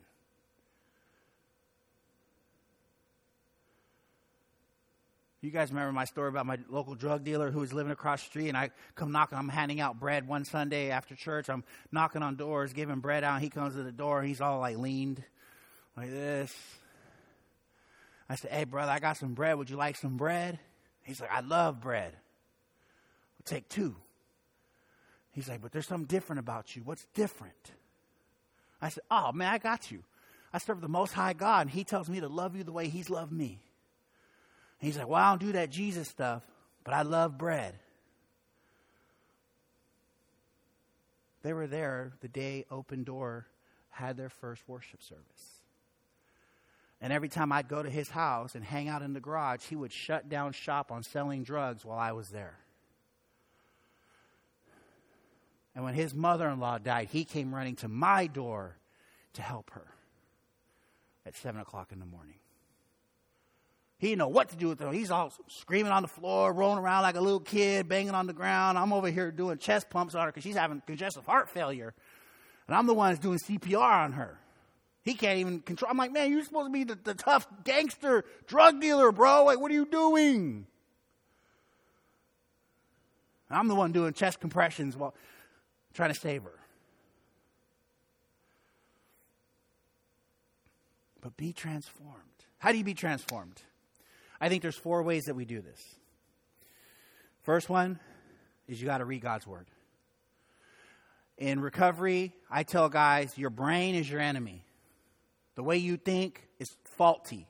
You 5.47 5.53
guys 5.53 5.71
remember 5.71 5.93
my 5.93 6.07
story 6.07 6.29
about 6.29 6.45
my 6.45 6.59
local 6.69 6.97
drug 6.97 7.23
dealer 7.23 7.53
who 7.53 7.61
was 7.61 7.73
living 7.73 7.93
across 7.93 8.21
the 8.21 8.27
street, 8.27 8.49
and 8.49 8.57
I 8.57 8.71
come 8.97 9.13
knocking. 9.13 9.39
I'm 9.39 9.49
handing 9.49 9.81
out 9.81 10.01
bread 10.01 10.27
one 10.27 10.45
Sunday 10.45 10.91
after 10.91 11.15
church. 11.15 11.49
I'm 11.49 11.63
knocking 11.93 12.21
on 12.21 12.35
doors, 12.35 12.73
giving 12.73 12.99
bread 12.99 13.23
out. 13.23 13.41
He 13.41 13.49
comes 13.49 13.75
to 13.75 13.85
the 13.85 13.93
door. 13.93 14.25
He's 14.25 14.41
all 14.41 14.59
like 14.59 14.77
leaned 14.77 15.23
like 15.97 16.11
this. 16.11 16.53
I 18.29 18.35
said, 18.35 18.51
"Hey, 18.51 18.65
brother, 18.65 18.91
I 18.91 18.99
got 18.99 19.19
some 19.19 19.35
bread. 19.35 19.57
Would 19.57 19.71
you 19.71 19.77
like 19.77 19.95
some 19.95 20.17
bread?" 20.17 20.59
He's 21.05 21.21
like, 21.21 21.31
"I 21.31 21.43
love 21.43 21.81
bread. 21.81 22.11
We'll 23.39 23.45
take 23.45 23.69
two. 23.69 23.95
He's 25.31 25.49
like, 25.49 25.63
"But 25.63 25.71
there's 25.71 25.87
something 25.87 26.09
different 26.09 26.41
about 26.41 26.75
you. 26.75 26.83
What's 26.83 27.07
different?" 27.15 27.71
I 28.83 28.89
said, 28.89 29.05
"Oh 29.13 29.31
man, 29.31 29.53
I 29.53 29.59
got 29.59 29.93
you. 29.93 30.03
I 30.53 30.59
serve 30.59 30.81
the 30.81 30.89
Most 30.89 31.13
High 31.13 31.35
God, 31.35 31.61
and 31.61 31.71
He 31.71 31.85
tells 31.85 32.09
me 32.09 32.19
to 32.19 32.29
love 32.29 32.57
you 32.57 32.65
the 32.65 32.73
way 32.73 32.89
He's 32.89 33.09
loved 33.09 33.31
me." 33.31 33.63
And 34.81 34.87
he's 34.87 34.99
like, 34.99 35.09
Well, 35.09 35.23
I 35.23 35.31
don't 35.31 35.41
do 35.41 35.53
that 35.53 35.71
Jesus 35.71 36.09
stuff, 36.09 36.43
but 36.85 36.95
I 36.95 37.03
love 37.03 37.39
bread. 37.39 37.75
They 41.43 41.53
were 41.53 41.67
there 41.67 42.13
the 42.21 42.29
day 42.29 42.65
Open 42.71 43.05
Door 43.05 43.47
had 43.91 44.17
their 44.17 44.29
first 44.29 44.63
worship 44.67 45.03
service. 45.03 45.63
And 47.01 47.13
every 47.13 47.29
time 47.29 47.53
I'd 47.53 47.69
go 47.69 47.83
to 47.83 47.91
his 47.91 48.09
house 48.09 48.55
and 48.55 48.65
hang 48.65 48.89
out 48.89 49.03
in 49.03 49.13
the 49.13 49.21
garage, 49.21 49.63
he 49.65 49.77
would 49.77 49.93
shut 49.93 50.29
down 50.29 50.53
shop 50.53 50.91
on 50.91 51.03
selling 51.03 51.45
drugs 51.45 51.85
while 51.85 51.99
I 51.99 52.13
was 52.13 52.31
there. 52.31 52.59
And 55.75 55.85
when 55.85 55.95
his 55.95 56.15
mother 56.15 56.49
in 56.49 56.59
law 56.59 56.79
died, 56.79 57.09
he 57.13 57.25
came 57.25 57.55
running 57.55 57.77
to 57.77 57.89
my 57.89 58.27
door 58.27 58.77
to 59.35 59.43
help 59.43 59.71
her 59.71 59.87
at 61.27 61.37
7 61.37 61.61
o'clock 61.61 61.93
in 61.93 61.99
the 61.99 62.07
morning. 62.07 62.37
He 63.99 64.09
didn't 64.09 64.19
know 64.19 64.29
what 64.29 64.51
to 64.51 64.57
do 64.57 64.69
with 64.69 64.79
them. 64.79 64.93
He's 64.93 65.11
all 65.11 65.33
screaming 65.49 65.91
on 65.91 66.03
the 66.03 66.09
floor, 66.09 66.53
rolling 66.53 66.79
around 66.79 67.03
like 67.03 67.17
a 67.17 67.21
little 67.21 67.41
kid, 67.41 67.89
banging 67.89 68.15
on 68.15 68.27
the 68.27 68.35
ground. 68.35 68.77
I'm 68.77 68.93
over 68.93 69.09
here 69.09 69.31
doing 69.31 69.57
chest 69.57 69.89
pumps 69.89 70.15
on 70.15 70.25
her 70.25 70.29
because 70.29 70.45
she's 70.45 70.57
having 70.57 70.83
congestive 70.87 71.25
heart 71.25 71.49
failure. 71.49 71.95
And 72.67 72.77
I'm 72.77 72.87
the 72.87 72.95
one 72.95 73.11
that's 73.11 73.21
doing 73.21 73.39
CPR 73.39 73.81
on 73.81 74.13
her. 74.13 74.39
He 75.03 75.15
can't 75.15 75.39
even 75.39 75.61
control. 75.61 75.91
I'm 75.91 75.97
like, 75.97 76.13
man, 76.13 76.31
you're 76.31 76.43
supposed 76.43 76.67
to 76.67 76.73
be 76.73 76.85
the, 76.85 76.97
the 76.97 77.15
tough 77.15 77.47
gangster 77.65 78.25
drug 78.47 78.81
dealer, 78.81 79.13
bro. 79.13 79.45
Like, 79.45 79.61
what 79.61 79.71
are 79.71 79.75
you 79.75 79.87
doing? 79.87 80.67
And 83.49 83.59
I'm 83.59 83.69
the 83.69 83.77
one 83.77 83.93
doing 83.93 84.13
chest 84.13 84.41
compressions 84.41 84.97
while 84.97 85.15
trying 85.95 86.13
to 86.13 86.19
save 86.19 86.43
her. 86.43 86.59
But 91.21 91.37
be 91.37 91.53
transformed. 91.53 92.21
How 92.59 92.73
do 92.73 92.79
you 92.79 92.85
be 92.85 92.95
transformed? 92.95 93.63
I 94.41 94.49
think 94.49 94.63
there's 94.63 94.77
four 94.77 95.03
ways 95.03 95.25
that 95.25 95.35
we 95.35 95.45
do 95.45 95.61
this. 95.61 95.81
First 97.43 97.69
one 97.69 97.99
is 98.69 98.81
you 98.81 98.87
got 98.87 98.99
to 98.99 99.05
read 99.05 99.23
God's 99.23 99.47
word. 99.47 99.67
In 101.39 101.61
recovery, 101.61 102.33
I 102.51 102.63
tell 102.63 102.89
guys 102.89 103.37
your 103.37 103.51
brain 103.51 103.95
is 103.95 104.11
your 104.11 104.21
enemy. 104.21 104.65
The 105.55 105.63
way 105.63 105.77
you 105.77 105.97
think 105.97 106.49
is 106.59 106.77
faulty. 106.85 107.47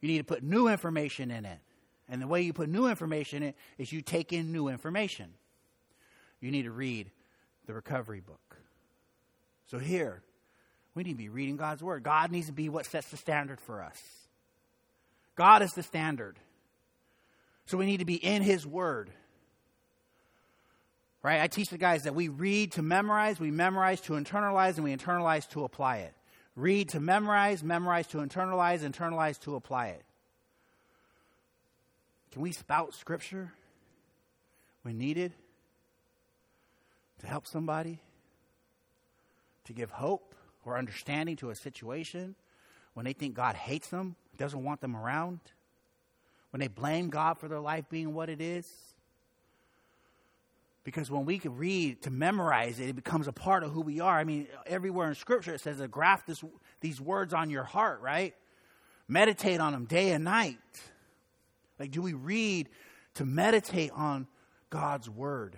You 0.00 0.08
need 0.08 0.18
to 0.18 0.24
put 0.24 0.42
new 0.42 0.68
information 0.68 1.30
in 1.30 1.44
it. 1.44 1.58
And 2.08 2.20
the 2.20 2.26
way 2.26 2.42
you 2.42 2.52
put 2.52 2.68
new 2.68 2.86
information 2.86 3.42
in 3.42 3.48
it 3.50 3.56
is 3.78 3.92
you 3.92 4.02
take 4.02 4.32
in 4.32 4.52
new 4.52 4.68
information. 4.68 5.32
You 6.40 6.50
need 6.50 6.64
to 6.64 6.70
read 6.70 7.10
the 7.66 7.72
recovery 7.72 8.20
book. 8.20 8.56
So 9.66 9.78
here, 9.78 10.22
we 10.94 11.02
need 11.02 11.12
to 11.12 11.18
be 11.18 11.30
reading 11.30 11.56
God's 11.56 11.82
word. 11.82 12.02
God 12.02 12.30
needs 12.30 12.48
to 12.48 12.52
be 12.52 12.68
what 12.68 12.84
sets 12.84 13.08
the 13.08 13.16
standard 13.16 13.60
for 13.60 13.82
us. 13.82 14.00
God 15.36 15.62
is 15.62 15.72
the 15.72 15.82
standard. 15.82 16.38
So 17.66 17.78
we 17.78 17.86
need 17.86 17.98
to 17.98 18.04
be 18.04 18.14
in 18.14 18.42
His 18.42 18.66
Word. 18.66 19.10
Right? 21.22 21.40
I 21.40 21.46
teach 21.46 21.70
the 21.70 21.78
guys 21.78 22.02
that 22.02 22.14
we 22.14 22.28
read 22.28 22.72
to 22.72 22.82
memorize, 22.82 23.40
we 23.40 23.50
memorize 23.50 24.00
to 24.02 24.12
internalize, 24.12 24.74
and 24.74 24.84
we 24.84 24.94
internalize 24.94 25.48
to 25.50 25.64
apply 25.64 25.98
it. 25.98 26.14
Read 26.54 26.90
to 26.90 27.00
memorize, 27.00 27.64
memorize 27.64 28.06
to 28.08 28.18
internalize, 28.18 28.80
internalize 28.80 29.40
to 29.40 29.56
apply 29.56 29.88
it. 29.88 30.04
Can 32.30 32.42
we 32.42 32.52
spout 32.52 32.94
Scripture 32.94 33.52
when 34.82 34.98
needed 34.98 35.32
to 37.20 37.26
help 37.26 37.46
somebody? 37.46 38.00
To 39.64 39.72
give 39.72 39.90
hope 39.90 40.34
or 40.66 40.76
understanding 40.76 41.36
to 41.36 41.48
a 41.48 41.54
situation 41.54 42.34
when 42.92 43.04
they 43.04 43.14
think 43.14 43.34
God 43.34 43.56
hates 43.56 43.88
them 43.88 44.14
doesn't 44.36 44.62
want 44.62 44.80
them 44.80 44.96
around, 44.96 45.40
when 46.50 46.60
they 46.60 46.68
blame 46.68 47.10
God 47.10 47.38
for 47.38 47.48
their 47.48 47.60
life 47.60 47.84
being 47.88 48.14
what 48.14 48.28
it 48.28 48.40
is. 48.40 48.70
Because 50.84 51.10
when 51.10 51.24
we 51.24 51.38
can 51.38 51.56
read 51.56 52.02
to 52.02 52.10
memorize 52.10 52.78
it, 52.78 52.90
it 52.90 52.96
becomes 52.96 53.26
a 53.26 53.32
part 53.32 53.64
of 53.64 53.72
who 53.72 53.80
we 53.80 54.00
are. 54.00 54.18
I 54.18 54.24
mean, 54.24 54.46
everywhere 54.66 55.08
in 55.08 55.14
Scripture 55.14 55.54
it 55.54 55.62
says 55.62 55.78
to 55.78 55.88
graft 55.88 56.26
this, 56.26 56.44
these 56.80 57.00
words 57.00 57.32
on 57.32 57.48
your 57.48 57.64
heart, 57.64 58.02
right? 58.02 58.34
Meditate 59.08 59.60
on 59.60 59.72
them 59.72 59.86
day 59.86 60.10
and 60.10 60.24
night. 60.24 60.58
Like, 61.78 61.90
do 61.90 62.02
we 62.02 62.12
read 62.12 62.68
to 63.14 63.24
meditate 63.24 63.90
on 63.92 64.26
God's 64.70 65.08
Word? 65.08 65.56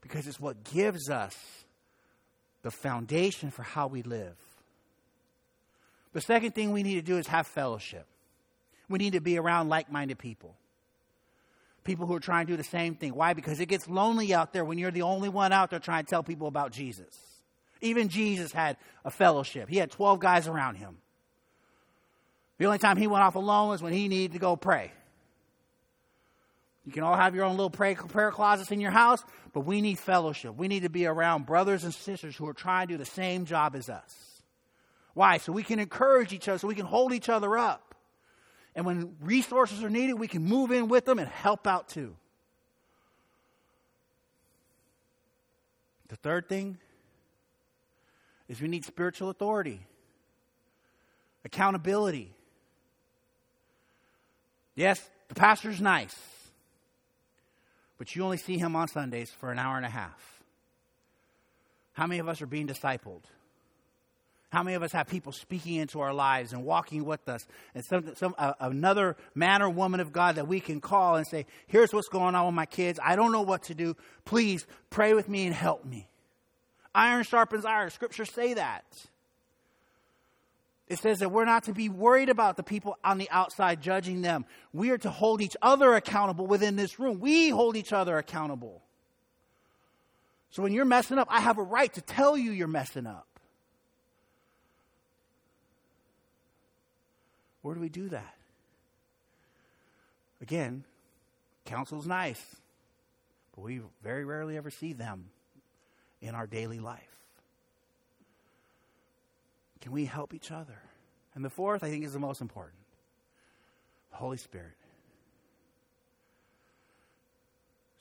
Because 0.00 0.26
it's 0.26 0.40
what 0.40 0.64
gives 0.64 1.08
us 1.08 1.36
the 2.62 2.70
foundation 2.70 3.50
for 3.50 3.62
how 3.62 3.86
we 3.86 4.02
live. 4.02 4.36
The 6.12 6.20
second 6.20 6.54
thing 6.54 6.72
we 6.72 6.82
need 6.82 6.96
to 6.96 7.02
do 7.02 7.18
is 7.18 7.26
have 7.28 7.46
fellowship. 7.46 8.06
We 8.88 8.98
need 8.98 9.12
to 9.12 9.20
be 9.20 9.38
around 9.38 9.68
like 9.68 9.90
minded 9.90 10.18
people. 10.18 10.56
People 11.84 12.06
who 12.06 12.14
are 12.14 12.20
trying 12.20 12.46
to 12.46 12.52
do 12.52 12.56
the 12.56 12.64
same 12.64 12.94
thing. 12.94 13.14
Why? 13.14 13.32
Because 13.32 13.60
it 13.60 13.66
gets 13.66 13.88
lonely 13.88 14.34
out 14.34 14.52
there 14.52 14.64
when 14.64 14.78
you're 14.78 14.90
the 14.90 15.02
only 15.02 15.28
one 15.28 15.52
out 15.52 15.70
there 15.70 15.78
trying 15.78 16.04
to 16.04 16.10
tell 16.10 16.22
people 16.22 16.48
about 16.48 16.72
Jesus. 16.72 17.16
Even 17.80 18.08
Jesus 18.08 18.52
had 18.52 18.76
a 19.04 19.10
fellowship, 19.10 19.68
he 19.68 19.78
had 19.78 19.90
12 19.90 20.20
guys 20.20 20.46
around 20.46 20.76
him. 20.76 20.98
The 22.58 22.66
only 22.66 22.78
time 22.78 22.98
he 22.98 23.06
went 23.06 23.24
off 23.24 23.36
alone 23.36 23.70
was 23.70 23.82
when 23.82 23.94
he 23.94 24.08
needed 24.08 24.32
to 24.32 24.38
go 24.38 24.54
pray. 24.54 24.92
You 26.84 26.92
can 26.92 27.02
all 27.02 27.16
have 27.16 27.34
your 27.34 27.44
own 27.44 27.52
little 27.52 27.70
pray, 27.70 27.94
prayer 27.94 28.30
closets 28.30 28.70
in 28.70 28.80
your 28.80 28.90
house, 28.90 29.22
but 29.52 29.60
we 29.60 29.80
need 29.80 29.98
fellowship. 29.98 30.56
We 30.56 30.68
need 30.68 30.82
to 30.82 30.90
be 30.90 31.06
around 31.06 31.46
brothers 31.46 31.84
and 31.84 31.94
sisters 31.94 32.36
who 32.36 32.46
are 32.48 32.52
trying 32.52 32.88
to 32.88 32.94
do 32.94 32.98
the 32.98 33.06
same 33.06 33.46
job 33.46 33.74
as 33.74 33.88
us. 33.88 34.29
Why? 35.14 35.38
So 35.38 35.52
we 35.52 35.62
can 35.62 35.78
encourage 35.78 36.32
each 36.32 36.48
other, 36.48 36.58
so 36.58 36.68
we 36.68 36.74
can 36.74 36.86
hold 36.86 37.12
each 37.12 37.28
other 37.28 37.58
up. 37.58 37.94
And 38.74 38.86
when 38.86 39.16
resources 39.20 39.82
are 39.82 39.90
needed, 39.90 40.14
we 40.14 40.28
can 40.28 40.44
move 40.44 40.70
in 40.70 40.88
with 40.88 41.04
them 41.04 41.18
and 41.18 41.28
help 41.28 41.66
out 41.66 41.88
too. 41.88 42.14
The 46.08 46.16
third 46.16 46.48
thing 46.48 46.78
is 48.48 48.60
we 48.60 48.68
need 48.68 48.84
spiritual 48.84 49.30
authority, 49.30 49.80
accountability. 51.44 52.32
Yes, 54.74 55.08
the 55.28 55.34
pastor's 55.34 55.80
nice, 55.80 56.16
but 57.96 58.14
you 58.16 58.24
only 58.24 58.38
see 58.38 58.58
him 58.58 58.74
on 58.74 58.88
Sundays 58.88 59.30
for 59.30 59.52
an 59.52 59.58
hour 59.58 59.76
and 59.76 59.86
a 59.86 59.90
half. 59.90 60.42
How 61.92 62.06
many 62.06 62.18
of 62.18 62.28
us 62.28 62.40
are 62.42 62.46
being 62.46 62.66
discipled? 62.66 63.22
How 64.50 64.64
many 64.64 64.74
of 64.74 64.82
us 64.82 64.90
have 64.92 65.06
people 65.06 65.32
speaking 65.32 65.76
into 65.76 66.00
our 66.00 66.12
lives 66.12 66.52
and 66.52 66.64
walking 66.64 67.04
with 67.04 67.28
us, 67.28 67.46
and 67.74 67.84
some, 67.84 68.14
some 68.16 68.34
uh, 68.36 68.54
another 68.58 69.16
man 69.34 69.62
or 69.62 69.70
woman 69.70 70.00
of 70.00 70.12
God 70.12 70.34
that 70.34 70.48
we 70.48 70.58
can 70.58 70.80
call 70.80 71.14
and 71.14 71.26
say, 71.26 71.46
"Here's 71.68 71.92
what's 71.92 72.08
going 72.08 72.34
on 72.34 72.46
with 72.46 72.54
my 72.54 72.66
kids. 72.66 72.98
I 73.02 73.14
don't 73.14 73.30
know 73.30 73.42
what 73.42 73.62
to 73.64 73.74
do. 73.74 73.96
Please 74.24 74.66
pray 74.90 75.14
with 75.14 75.28
me 75.28 75.46
and 75.46 75.54
help 75.54 75.84
me." 75.84 76.08
Iron 76.92 77.22
sharpens 77.22 77.64
iron. 77.64 77.90
Scriptures 77.90 78.32
say 78.32 78.54
that. 78.54 78.84
It 80.88 80.98
says 80.98 81.20
that 81.20 81.30
we're 81.30 81.44
not 81.44 81.64
to 81.64 81.72
be 81.72 81.88
worried 81.88 82.28
about 82.28 82.56
the 82.56 82.64
people 82.64 82.98
on 83.04 83.18
the 83.18 83.30
outside 83.30 83.80
judging 83.80 84.22
them. 84.22 84.44
We 84.72 84.90
are 84.90 84.98
to 84.98 85.10
hold 85.10 85.40
each 85.40 85.56
other 85.62 85.94
accountable 85.94 86.48
within 86.48 86.74
this 86.74 86.98
room. 86.98 87.20
We 87.20 87.50
hold 87.50 87.76
each 87.76 87.92
other 87.92 88.18
accountable. 88.18 88.82
So 90.50 90.64
when 90.64 90.72
you're 90.72 90.84
messing 90.84 91.18
up, 91.18 91.28
I 91.30 91.38
have 91.40 91.58
a 91.58 91.62
right 91.62 91.94
to 91.94 92.00
tell 92.00 92.36
you 92.36 92.50
you're 92.50 92.66
messing 92.66 93.06
up. 93.06 93.29
Where 97.62 97.74
do 97.74 97.80
we 97.80 97.88
do 97.88 98.08
that? 98.08 98.34
Again, 100.40 100.84
counsel's 101.64 102.06
nice, 102.06 102.42
but 103.54 103.62
we 103.62 103.80
very 104.02 104.24
rarely 104.24 104.56
ever 104.56 104.70
see 104.70 104.92
them 104.92 105.30
in 106.22 106.34
our 106.34 106.46
daily 106.46 106.80
life. 106.80 107.02
Can 109.80 109.92
we 109.92 110.04
help 110.04 110.34
each 110.34 110.50
other? 110.50 110.78
And 111.34 111.44
the 111.44 111.50
fourth, 111.50 111.82
I 111.84 111.90
think, 111.90 112.04
is 112.04 112.12
the 112.12 112.18
most 112.18 112.40
important 112.40 112.76
the 114.10 114.16
Holy 114.16 114.36
Spirit. 114.36 114.74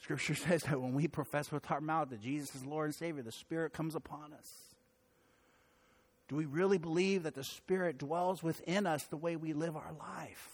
Scripture 0.02 0.36
says 0.48 0.64
that 0.64 0.82
when 0.82 0.94
we 0.94 1.08
profess 1.08 1.52
with 1.52 1.70
our 1.70 1.82
mouth 1.82 2.10
that 2.10 2.22
Jesus 2.22 2.56
is 2.56 2.66
Lord 2.66 2.86
and 2.86 2.96
Savior, 2.96 3.22
the 3.22 3.32
Spirit 3.32 3.74
comes 3.74 3.96
upon 3.96 4.34
us. 4.34 4.69
Do 6.30 6.36
we 6.36 6.46
really 6.46 6.78
believe 6.78 7.24
that 7.24 7.34
the 7.34 7.44
Spirit 7.44 7.98
dwells 7.98 8.42
within 8.44 8.86
us 8.86 9.04
the 9.06 9.18
way 9.18 9.36
we 9.36 9.54
live 9.54 9.76
our 9.76 9.92
life? 10.00 10.48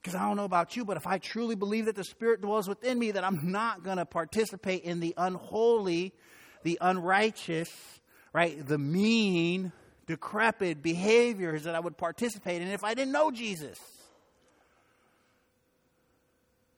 Because 0.00 0.14
I 0.14 0.26
don't 0.26 0.36
know 0.36 0.44
about 0.44 0.76
you, 0.76 0.84
but 0.84 0.96
if 0.96 1.06
I 1.06 1.18
truly 1.18 1.56
believe 1.56 1.84
that 1.84 1.94
the 1.94 2.04
Spirit 2.04 2.40
dwells 2.40 2.68
within 2.68 2.98
me, 2.98 3.10
that 3.10 3.22
I'm 3.22 3.52
not 3.52 3.84
going 3.84 3.98
to 3.98 4.06
participate 4.06 4.82
in 4.84 5.00
the 5.00 5.12
unholy, 5.18 6.14
the 6.62 6.78
unrighteous, 6.80 7.70
right, 8.32 8.66
the 8.66 8.78
mean, 8.78 9.72
decrepit 10.06 10.82
behaviors 10.82 11.64
that 11.64 11.74
I 11.74 11.80
would 11.80 11.98
participate 11.98 12.62
in 12.62 12.68
if 12.68 12.82
I 12.82 12.94
didn't 12.94 13.12
know 13.12 13.30
Jesus. 13.30 13.78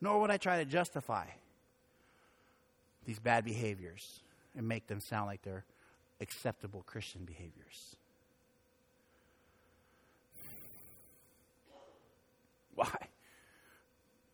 Nor 0.01 0.21
would 0.21 0.31
I 0.31 0.37
try 0.37 0.59
to 0.59 0.65
justify 0.65 1.27
these 3.05 3.21
bad 3.21 3.45
behaviors 3.45 4.21
and 4.57 4.67
make 4.67 4.89
them 4.89 5.01
sound 5.01 5.27
like 5.27 5.43
they're 5.43 5.65
acceptable 6.21 6.83
Christian 6.87 7.25
behaviors. 7.25 7.97
Why? 12.75 13.09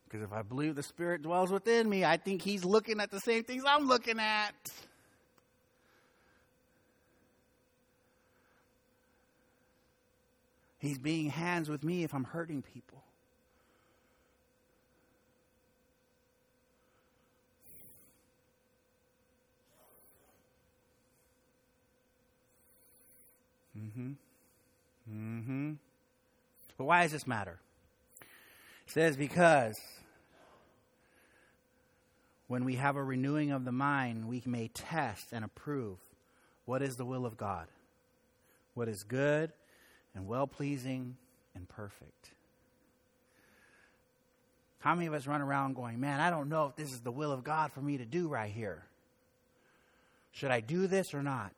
Because 0.03 0.23
if 0.23 0.31
I 0.31 0.43
believe 0.43 0.75
the 0.75 0.83
Spirit 0.83 1.23
dwells 1.23 1.51
within 1.51 1.89
me, 1.89 2.05
I 2.05 2.17
think 2.17 2.41
He's 2.41 2.63
looking 2.63 2.99
at 2.99 3.11
the 3.11 3.19
same 3.19 3.43
things 3.43 3.63
I'm 3.67 3.87
looking 3.87 4.19
at. 4.19 4.53
He's 10.77 10.99
being 10.99 11.31
hands 11.31 11.69
with 11.69 11.83
me 11.83 12.03
if 12.03 12.13
I'm 12.13 12.25
hurting 12.25 12.61
people. 12.61 13.04
Mm-hmm. 23.97 24.11
Mm-hmm. 25.11 25.73
But 26.77 26.83
why 26.83 27.03
does 27.03 27.11
this 27.11 27.27
matter? 27.27 27.59
It 28.21 28.91
says 28.91 29.15
because 29.17 29.79
when 32.47 32.65
we 32.65 32.75
have 32.75 32.95
a 32.95 33.03
renewing 33.03 33.51
of 33.51 33.65
the 33.65 33.71
mind, 33.71 34.27
we 34.27 34.41
may 34.45 34.67
test 34.67 35.27
and 35.31 35.45
approve 35.45 35.97
what 36.65 36.81
is 36.81 36.95
the 36.97 37.05
will 37.05 37.25
of 37.25 37.37
God, 37.37 37.67
what 38.73 38.87
is 38.87 39.03
good 39.03 39.51
and 40.13 40.27
well 40.27 40.47
pleasing 40.47 41.17
and 41.55 41.67
perfect. 41.67 42.31
How 44.79 44.93
many 44.93 45.07
of 45.07 45.13
us 45.13 45.25
run 45.25 45.41
around 45.41 45.75
going, 45.75 45.99
Man, 45.99 46.19
I 46.19 46.29
don't 46.29 46.49
know 46.49 46.67
if 46.67 46.75
this 46.75 46.91
is 46.91 47.01
the 47.01 47.11
will 47.11 47.31
of 47.31 47.43
God 47.43 47.71
for 47.71 47.81
me 47.81 47.97
to 47.97 48.05
do 48.05 48.27
right 48.27 48.51
here? 48.51 48.83
Should 50.31 50.51
I 50.51 50.59
do 50.59 50.85
this 50.85 51.13
or 51.13 51.23
not? 51.23 51.53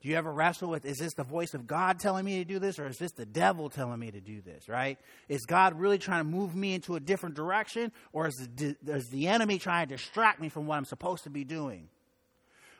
Do 0.00 0.08
you 0.08 0.16
ever 0.16 0.32
wrestle 0.32 0.70
with, 0.70 0.86
is 0.86 0.96
this 0.96 1.12
the 1.12 1.24
voice 1.24 1.52
of 1.52 1.66
God 1.66 1.98
telling 1.98 2.24
me 2.24 2.38
to 2.38 2.44
do 2.44 2.58
this, 2.58 2.78
or 2.78 2.86
is 2.86 2.96
this 2.96 3.12
the 3.12 3.26
devil 3.26 3.68
telling 3.68 3.98
me 3.98 4.10
to 4.10 4.20
do 4.20 4.40
this, 4.40 4.66
right? 4.66 4.98
Is 5.28 5.44
God 5.46 5.78
really 5.78 5.98
trying 5.98 6.20
to 6.20 6.30
move 6.30 6.54
me 6.54 6.72
into 6.74 6.96
a 6.96 7.00
different 7.00 7.34
direction, 7.34 7.92
or 8.14 8.26
is 8.26 8.48
the, 8.56 8.76
is 8.86 9.08
the 9.10 9.28
enemy 9.28 9.58
trying 9.58 9.88
to 9.88 9.96
distract 9.96 10.40
me 10.40 10.48
from 10.48 10.66
what 10.66 10.76
I'm 10.76 10.86
supposed 10.86 11.24
to 11.24 11.30
be 11.30 11.44
doing? 11.44 11.90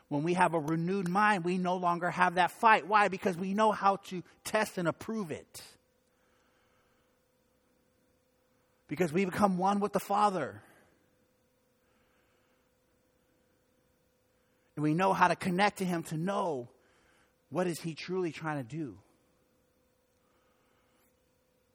When 0.07 0.23
we 0.23 0.33
have 0.33 0.55
a 0.55 0.59
renewed 0.59 1.07
mind, 1.07 1.45
we 1.45 1.59
no 1.59 1.77
longer 1.77 2.09
have 2.09 2.35
that 2.35 2.51
fight. 2.51 2.87
Why? 2.87 3.07
Because 3.07 3.37
we 3.37 3.53
know 3.53 3.71
how 3.71 3.97
to 4.07 4.23
test 4.43 4.79
and 4.79 4.87
approve 4.87 5.29
it. 5.29 5.61
Because 8.87 9.13
we 9.13 9.25
become 9.25 9.59
one 9.59 9.79
with 9.79 9.93
the 9.93 9.99
Father. 9.99 10.63
And 14.75 14.83
we 14.83 14.95
know 14.95 15.13
how 15.13 15.27
to 15.27 15.35
connect 15.35 15.77
to 15.77 15.85
Him 15.85 16.03
to 16.03 16.17
know 16.17 16.67
what 17.51 17.67
is 17.67 17.79
he 17.79 17.93
truly 17.93 18.31
trying 18.31 18.57
to 18.57 18.63
do? 18.63 18.97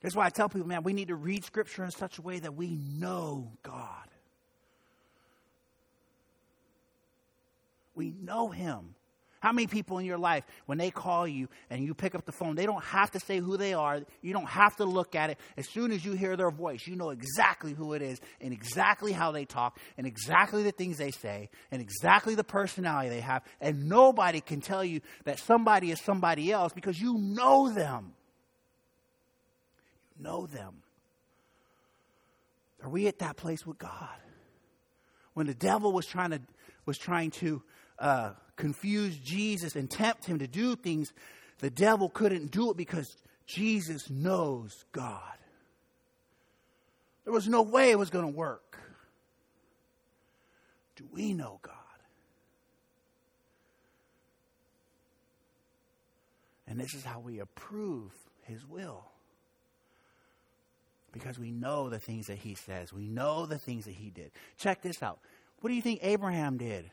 That's 0.01 0.17
why 0.17 0.27
I 0.27 0.31
tell 0.31 0.49
people, 0.49 0.67
man, 0.67 0.83
we 0.83 0.93
need 0.93 1.09
to 1.09 1.15
read 1.15 1.45
Scripture 1.45 1.85
in 1.85 1.91
such 1.91 2.19
a 2.19 2.23
way 2.23 2.39
that 2.39 2.55
we 2.55 2.77
know 2.77 3.53
God. 3.63 4.09
We 7.95 8.13
know 8.23 8.51
Him. 8.51 8.95
How 9.41 9.53
many 9.53 9.67
people 9.67 9.99
in 9.99 10.07
your 10.07 10.19
life, 10.19 10.45
when 10.67 10.79
they 10.79 10.91
call 10.91 11.27
you 11.29 11.49
and 11.71 11.85
you 11.85 11.95
pick 11.95 12.15
up 12.15 12.25
the 12.25 12.33
phone, 12.33 12.55
they 12.57 12.67
don't 12.67 12.83
have 12.85 13.11
to 13.13 13.21
say 13.21 13.39
who 13.39 13.57
they 13.57 13.75
are. 13.75 14.01
You 14.23 14.33
don't 14.33 14.49
have 14.49 14.77
to 14.77 14.85
look 14.85 15.15
at 15.15 15.31
it. 15.31 15.39
As 15.57 15.69
soon 15.69 15.93
as 15.93 16.05
you 16.05 16.13
hear 16.13 16.37
their 16.37 16.51
voice, 16.51 16.87
you 16.87 16.97
know 16.97 17.11
exactly 17.11 17.73
who 17.73 17.93
it 17.93 18.03
is 18.03 18.21
and 18.41 18.53
exactly 18.53 19.13
how 19.13 19.33
they 19.33 19.45
talk 19.45 19.79
and 19.99 20.07
exactly 20.07 20.63
the 20.63 20.73
things 20.73 20.99
they 20.99 21.11
say 21.11 21.51
and 21.71 21.83
exactly 21.83 22.35
the 22.35 22.45
personality 22.45 23.11
they 23.11 23.21
have. 23.21 23.43
And 23.61 23.89
nobody 23.89 24.41
can 24.41 24.61
tell 24.61 24.85
you 24.85 25.01
that 25.25 25.39
somebody 25.39 25.91
is 25.91 26.01
somebody 26.01 26.51
else 26.51 26.73
because 26.73 27.01
you 27.01 27.19
know 27.19 27.69
them. 27.71 28.15
You 30.17 30.25
know 30.25 30.47
them. 30.47 30.83
Are 32.83 32.89
we 32.89 33.07
at 33.07 33.19
that 33.19 33.37
place 33.37 33.67
with 33.67 33.79
God? 33.79 34.17
When 35.35 35.47
the 35.47 35.55
devil 35.55 35.93
was 35.93 36.07
trying 36.07 36.31
to 36.31 36.41
was 36.87 36.97
trying 36.97 37.33
to 37.33 37.63
uh, 37.99 38.31
confuse 38.57 39.17
Jesus 39.19 39.77
and 39.77 39.91
tempt 39.91 40.25
him 40.25 40.39
to 40.39 40.47
do 40.47 40.77
things, 40.77 41.13
the 41.59 41.71
devil 41.71 42.09
couldn't 42.09 42.51
do 42.51 42.71
it 42.71 42.77
because 42.77 43.17
Jesus 43.47 44.11
knows 44.11 44.85
God. 44.93 45.21
There 47.25 47.33
was 47.33 47.49
no 47.49 47.63
way 47.63 47.91
it 47.91 47.99
was 47.99 48.11
going 48.11 48.25
to 48.25 48.37
work. 48.37 48.79
Do 50.97 51.05
we 51.13 51.33
know 51.33 51.59
God? 51.63 51.75
And 56.69 56.81
this 56.81 56.95
is 56.95 57.05
how 57.05 57.21
we 57.21 57.39
approve 57.39 58.13
His 58.43 58.67
will. 58.67 59.05
Because 61.13 61.39
we 61.39 61.51
know 61.51 61.89
the 61.89 61.99
things 61.99 62.27
that 62.27 62.39
He 62.39 62.55
says, 62.55 62.93
we 62.93 63.09
know 63.09 63.47
the 63.47 63.59
things 63.59 63.85
that 63.85 63.95
He 63.95 64.11
did. 64.11 64.31
Check 64.59 64.83
this 64.83 65.03
out. 65.03 65.19
What 65.61 65.71
do 65.71 65.77
you 65.77 65.83
think 65.83 66.01
Abraham 66.03 66.59
did? 66.59 66.91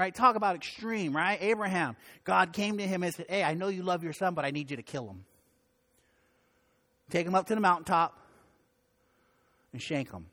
Right? 0.00 0.14
Talk 0.14 0.34
about 0.34 0.56
extreme, 0.56 1.14
right? 1.14 1.36
Abraham, 1.42 1.94
God 2.24 2.54
came 2.54 2.78
to 2.78 2.86
him 2.86 3.02
and 3.02 3.14
said, 3.14 3.26
Hey, 3.28 3.44
I 3.44 3.52
know 3.52 3.68
you 3.68 3.82
love 3.82 4.02
your 4.02 4.14
son, 4.14 4.32
but 4.32 4.46
I 4.46 4.50
need 4.50 4.70
you 4.70 4.78
to 4.78 4.82
kill 4.82 5.06
him. 5.06 5.26
Take 7.10 7.26
him 7.26 7.34
up 7.34 7.46
to 7.48 7.54
the 7.54 7.60
mountaintop 7.60 8.18
and 9.74 9.82
shank 9.82 10.10
him. 10.10 10.24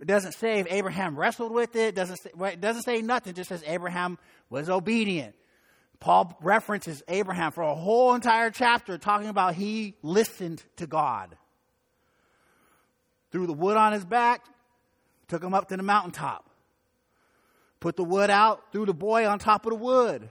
It 0.00 0.08
doesn't 0.08 0.32
say 0.32 0.58
if 0.58 0.66
Abraham 0.68 1.16
wrestled 1.16 1.52
with 1.52 1.76
it. 1.76 1.94
Doesn't 1.94 2.16
say, 2.16 2.30
it 2.36 2.60
doesn't 2.60 2.82
say 2.82 3.00
nothing. 3.00 3.30
It 3.30 3.36
just 3.36 3.48
says 3.48 3.62
Abraham 3.64 4.18
was 4.50 4.68
obedient. 4.68 5.36
Paul 6.00 6.36
references 6.42 7.00
Abraham 7.06 7.52
for 7.52 7.62
a 7.62 7.76
whole 7.76 8.12
entire 8.16 8.50
chapter 8.50 8.98
talking 8.98 9.28
about 9.28 9.54
he 9.54 9.94
listened 10.02 10.64
to 10.78 10.88
God. 10.88 11.36
Threw 13.30 13.46
the 13.46 13.52
wood 13.52 13.76
on 13.76 13.92
his 13.92 14.04
back, 14.04 14.44
took 15.28 15.44
him 15.44 15.54
up 15.54 15.68
to 15.68 15.76
the 15.76 15.84
mountaintop. 15.84 16.45
Put 17.80 17.96
the 17.96 18.04
wood 18.04 18.30
out, 18.30 18.72
threw 18.72 18.86
the 18.86 18.94
boy 18.94 19.26
on 19.26 19.38
top 19.38 19.66
of 19.66 19.70
the 19.70 19.78
wood. 19.78 20.28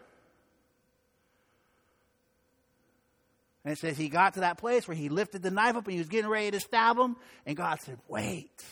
And 3.64 3.72
it 3.72 3.80
says 3.80 3.98
he 3.98 4.10
got 4.10 4.36
to 4.36 4.42
that 4.42 4.58
place 4.58 4.88
where 4.88 4.96
he 4.96 5.10
lifted 5.10 5.42
the 5.42 5.50
knife 5.50 5.76
up 5.76 5.86
and 5.86 5.94
he 5.94 5.98
was 5.98 6.08
getting 6.08 6.30
ready 6.30 6.52
to 6.52 6.60
stab 6.60 6.98
him. 6.98 7.16
And 7.46 7.58
God 7.58 7.80
said, 7.82 7.98
Wait. 8.08 8.64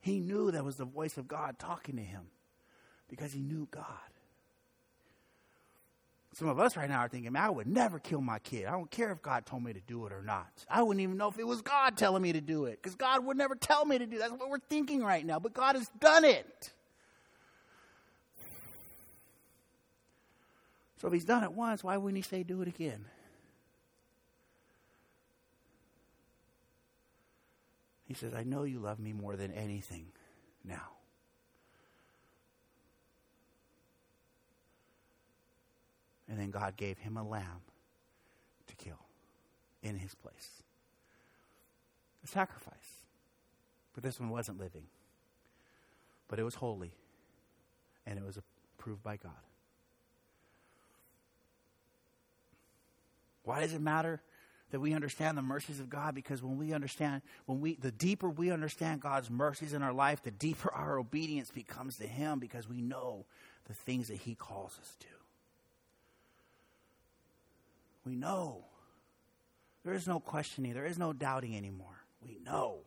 He 0.00 0.20
knew 0.20 0.50
that 0.50 0.64
was 0.64 0.76
the 0.76 0.84
voice 0.84 1.18
of 1.18 1.28
God 1.28 1.58
talking 1.58 1.96
to 1.96 2.02
him 2.02 2.22
because 3.08 3.32
he 3.32 3.40
knew 3.40 3.68
God. 3.70 3.84
Some 6.40 6.48
of 6.48 6.58
us 6.58 6.74
right 6.74 6.88
now 6.88 7.00
are 7.00 7.08
thinking, 7.08 7.32
man, 7.32 7.42
I 7.44 7.50
would 7.50 7.66
never 7.66 7.98
kill 7.98 8.22
my 8.22 8.38
kid. 8.38 8.64
I 8.64 8.70
don't 8.70 8.90
care 8.90 9.12
if 9.12 9.20
God 9.20 9.44
told 9.44 9.62
me 9.62 9.74
to 9.74 9.80
do 9.80 10.06
it 10.06 10.12
or 10.14 10.22
not. 10.22 10.48
I 10.70 10.82
wouldn't 10.82 11.02
even 11.02 11.18
know 11.18 11.28
if 11.28 11.38
it 11.38 11.46
was 11.46 11.60
God 11.60 11.98
telling 11.98 12.22
me 12.22 12.32
to 12.32 12.40
do 12.40 12.64
it 12.64 12.80
because 12.80 12.94
God 12.94 13.26
would 13.26 13.36
never 13.36 13.54
tell 13.54 13.84
me 13.84 13.98
to 13.98 14.06
do 14.06 14.16
that. 14.16 14.30
That's 14.30 14.40
what 14.40 14.48
we're 14.48 14.58
thinking 14.70 15.02
right 15.02 15.26
now. 15.26 15.38
But 15.38 15.52
God 15.52 15.76
has 15.76 15.90
done 16.00 16.24
it. 16.24 16.72
So 21.02 21.08
if 21.08 21.12
He's 21.12 21.26
done 21.26 21.44
it 21.44 21.52
once, 21.52 21.84
why 21.84 21.98
wouldn't 21.98 22.16
He 22.16 22.22
say 22.22 22.42
do 22.42 22.62
it 22.62 22.68
again? 22.68 23.04
He 28.06 28.14
says, 28.14 28.32
I 28.32 28.44
know 28.44 28.62
you 28.62 28.78
love 28.78 28.98
me 28.98 29.12
more 29.12 29.36
than 29.36 29.52
anything 29.52 30.06
now. 30.64 30.99
And 36.30 36.38
then 36.38 36.50
God 36.50 36.76
gave 36.76 36.96
him 36.98 37.16
a 37.16 37.26
lamb 37.26 37.62
to 38.68 38.76
kill 38.76 39.00
in 39.82 39.96
his 39.96 40.14
place. 40.14 40.62
A 42.22 42.28
sacrifice. 42.28 43.04
But 43.92 44.04
this 44.04 44.20
one 44.20 44.30
wasn't 44.30 44.60
living. 44.60 44.84
But 46.28 46.38
it 46.38 46.44
was 46.44 46.54
holy. 46.54 46.92
And 48.06 48.16
it 48.16 48.24
was 48.24 48.38
approved 48.78 49.02
by 49.02 49.16
God. 49.16 49.32
Why 53.42 53.60
does 53.60 53.72
it 53.72 53.80
matter 53.80 54.22
that 54.70 54.78
we 54.78 54.94
understand 54.94 55.36
the 55.36 55.42
mercies 55.42 55.80
of 55.80 55.90
God? 55.90 56.14
Because 56.14 56.42
when 56.42 56.56
we 56.56 56.72
understand, 56.72 57.22
when 57.46 57.60
we 57.60 57.74
the 57.74 57.90
deeper 57.90 58.28
we 58.28 58.52
understand 58.52 59.00
God's 59.00 59.28
mercies 59.28 59.72
in 59.72 59.82
our 59.82 59.92
life, 59.92 60.22
the 60.22 60.30
deeper 60.30 60.72
our 60.72 60.98
obedience 60.98 61.50
becomes 61.50 61.96
to 61.96 62.06
Him 62.06 62.38
because 62.38 62.68
we 62.68 62.80
know 62.80 63.24
the 63.66 63.74
things 63.74 64.06
that 64.08 64.18
He 64.18 64.36
calls 64.36 64.78
us 64.80 64.94
to. 65.00 65.19
We 68.10 68.16
know. 68.16 68.64
There 69.84 69.94
is 69.94 70.08
no 70.08 70.18
questioning, 70.18 70.74
there 70.74 70.84
is 70.84 70.98
no 70.98 71.12
doubting 71.12 71.56
anymore. 71.56 71.86
We 72.20 72.38
know. 72.44 72.78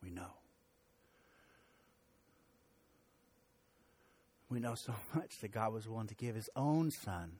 We 0.00 0.10
know. 0.10 0.30
We 4.48 4.60
know 4.60 4.76
so 4.76 4.94
much 5.16 5.40
that 5.40 5.50
God 5.50 5.72
was 5.72 5.88
willing 5.88 6.06
to 6.06 6.14
give 6.14 6.36
his 6.36 6.48
own 6.54 6.92
son 6.92 7.32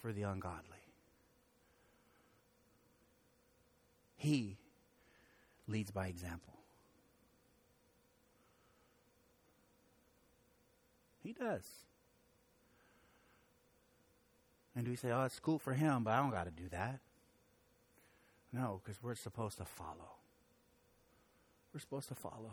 for 0.00 0.10
the 0.10 0.22
ungodly. 0.22 0.62
He 4.16 4.56
leads 5.68 5.90
by 5.90 6.06
example. 6.06 6.61
He 11.22 11.32
does. 11.32 11.64
And 14.74 14.84
do 14.84 14.90
we 14.90 14.96
say, 14.96 15.10
oh, 15.10 15.24
it's 15.24 15.38
cool 15.38 15.58
for 15.58 15.74
him, 15.74 16.04
but 16.04 16.12
I 16.12 16.18
don't 16.18 16.30
got 16.30 16.44
to 16.44 16.50
do 16.50 16.68
that. 16.70 17.00
No, 18.52 18.80
because 18.82 19.02
we're 19.02 19.14
supposed 19.14 19.58
to 19.58 19.64
follow. 19.64 20.16
We're 21.72 21.80
supposed 21.80 22.08
to 22.08 22.14
follow. 22.14 22.52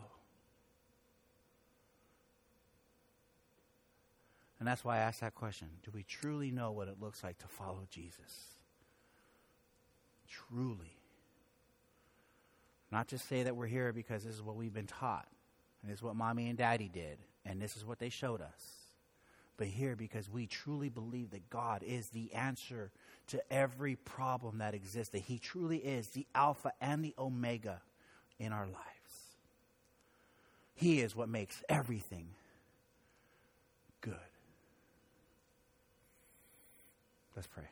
And 4.58 4.68
that's 4.68 4.84
why 4.84 4.96
I 4.96 5.00
asked 5.00 5.22
that 5.22 5.34
question. 5.34 5.68
Do 5.82 5.90
we 5.94 6.02
truly 6.02 6.50
know 6.50 6.70
what 6.70 6.88
it 6.88 6.96
looks 7.00 7.24
like 7.24 7.38
to 7.38 7.48
follow 7.48 7.86
Jesus? 7.90 8.56
Truly. 10.28 10.96
Not 12.92 13.08
just 13.08 13.26
say 13.28 13.42
that 13.42 13.56
we're 13.56 13.66
here 13.66 13.92
because 13.92 14.24
this 14.24 14.34
is 14.34 14.42
what 14.42 14.56
we've 14.56 14.72
been 14.72 14.86
taught, 14.86 15.28
and 15.82 15.90
this 15.90 15.98
is 15.98 16.02
what 16.02 16.16
mommy 16.16 16.48
and 16.48 16.58
daddy 16.58 16.90
did, 16.92 17.18
and 17.44 17.60
this 17.60 17.76
is 17.76 17.84
what 17.84 17.98
they 17.98 18.08
showed 18.08 18.40
us. 18.40 18.76
But 19.56 19.66
here 19.66 19.94
because 19.94 20.30
we 20.30 20.46
truly 20.46 20.88
believe 20.88 21.30
that 21.32 21.50
God 21.50 21.82
is 21.82 22.08
the 22.08 22.32
answer 22.32 22.90
to 23.28 23.42
every 23.52 23.96
problem 23.96 24.58
that 24.58 24.74
exists, 24.74 25.12
that 25.12 25.22
He 25.22 25.38
truly 25.38 25.78
is 25.78 26.08
the 26.08 26.26
Alpha 26.34 26.72
and 26.80 27.04
the 27.04 27.14
Omega 27.18 27.82
in 28.38 28.52
our 28.52 28.66
lives. 28.66 28.76
He 30.74 31.00
is 31.00 31.14
what 31.14 31.28
makes 31.28 31.62
everything 31.68 32.28
good. 34.00 34.14
Let's 37.36 37.46
pray. 37.46 37.64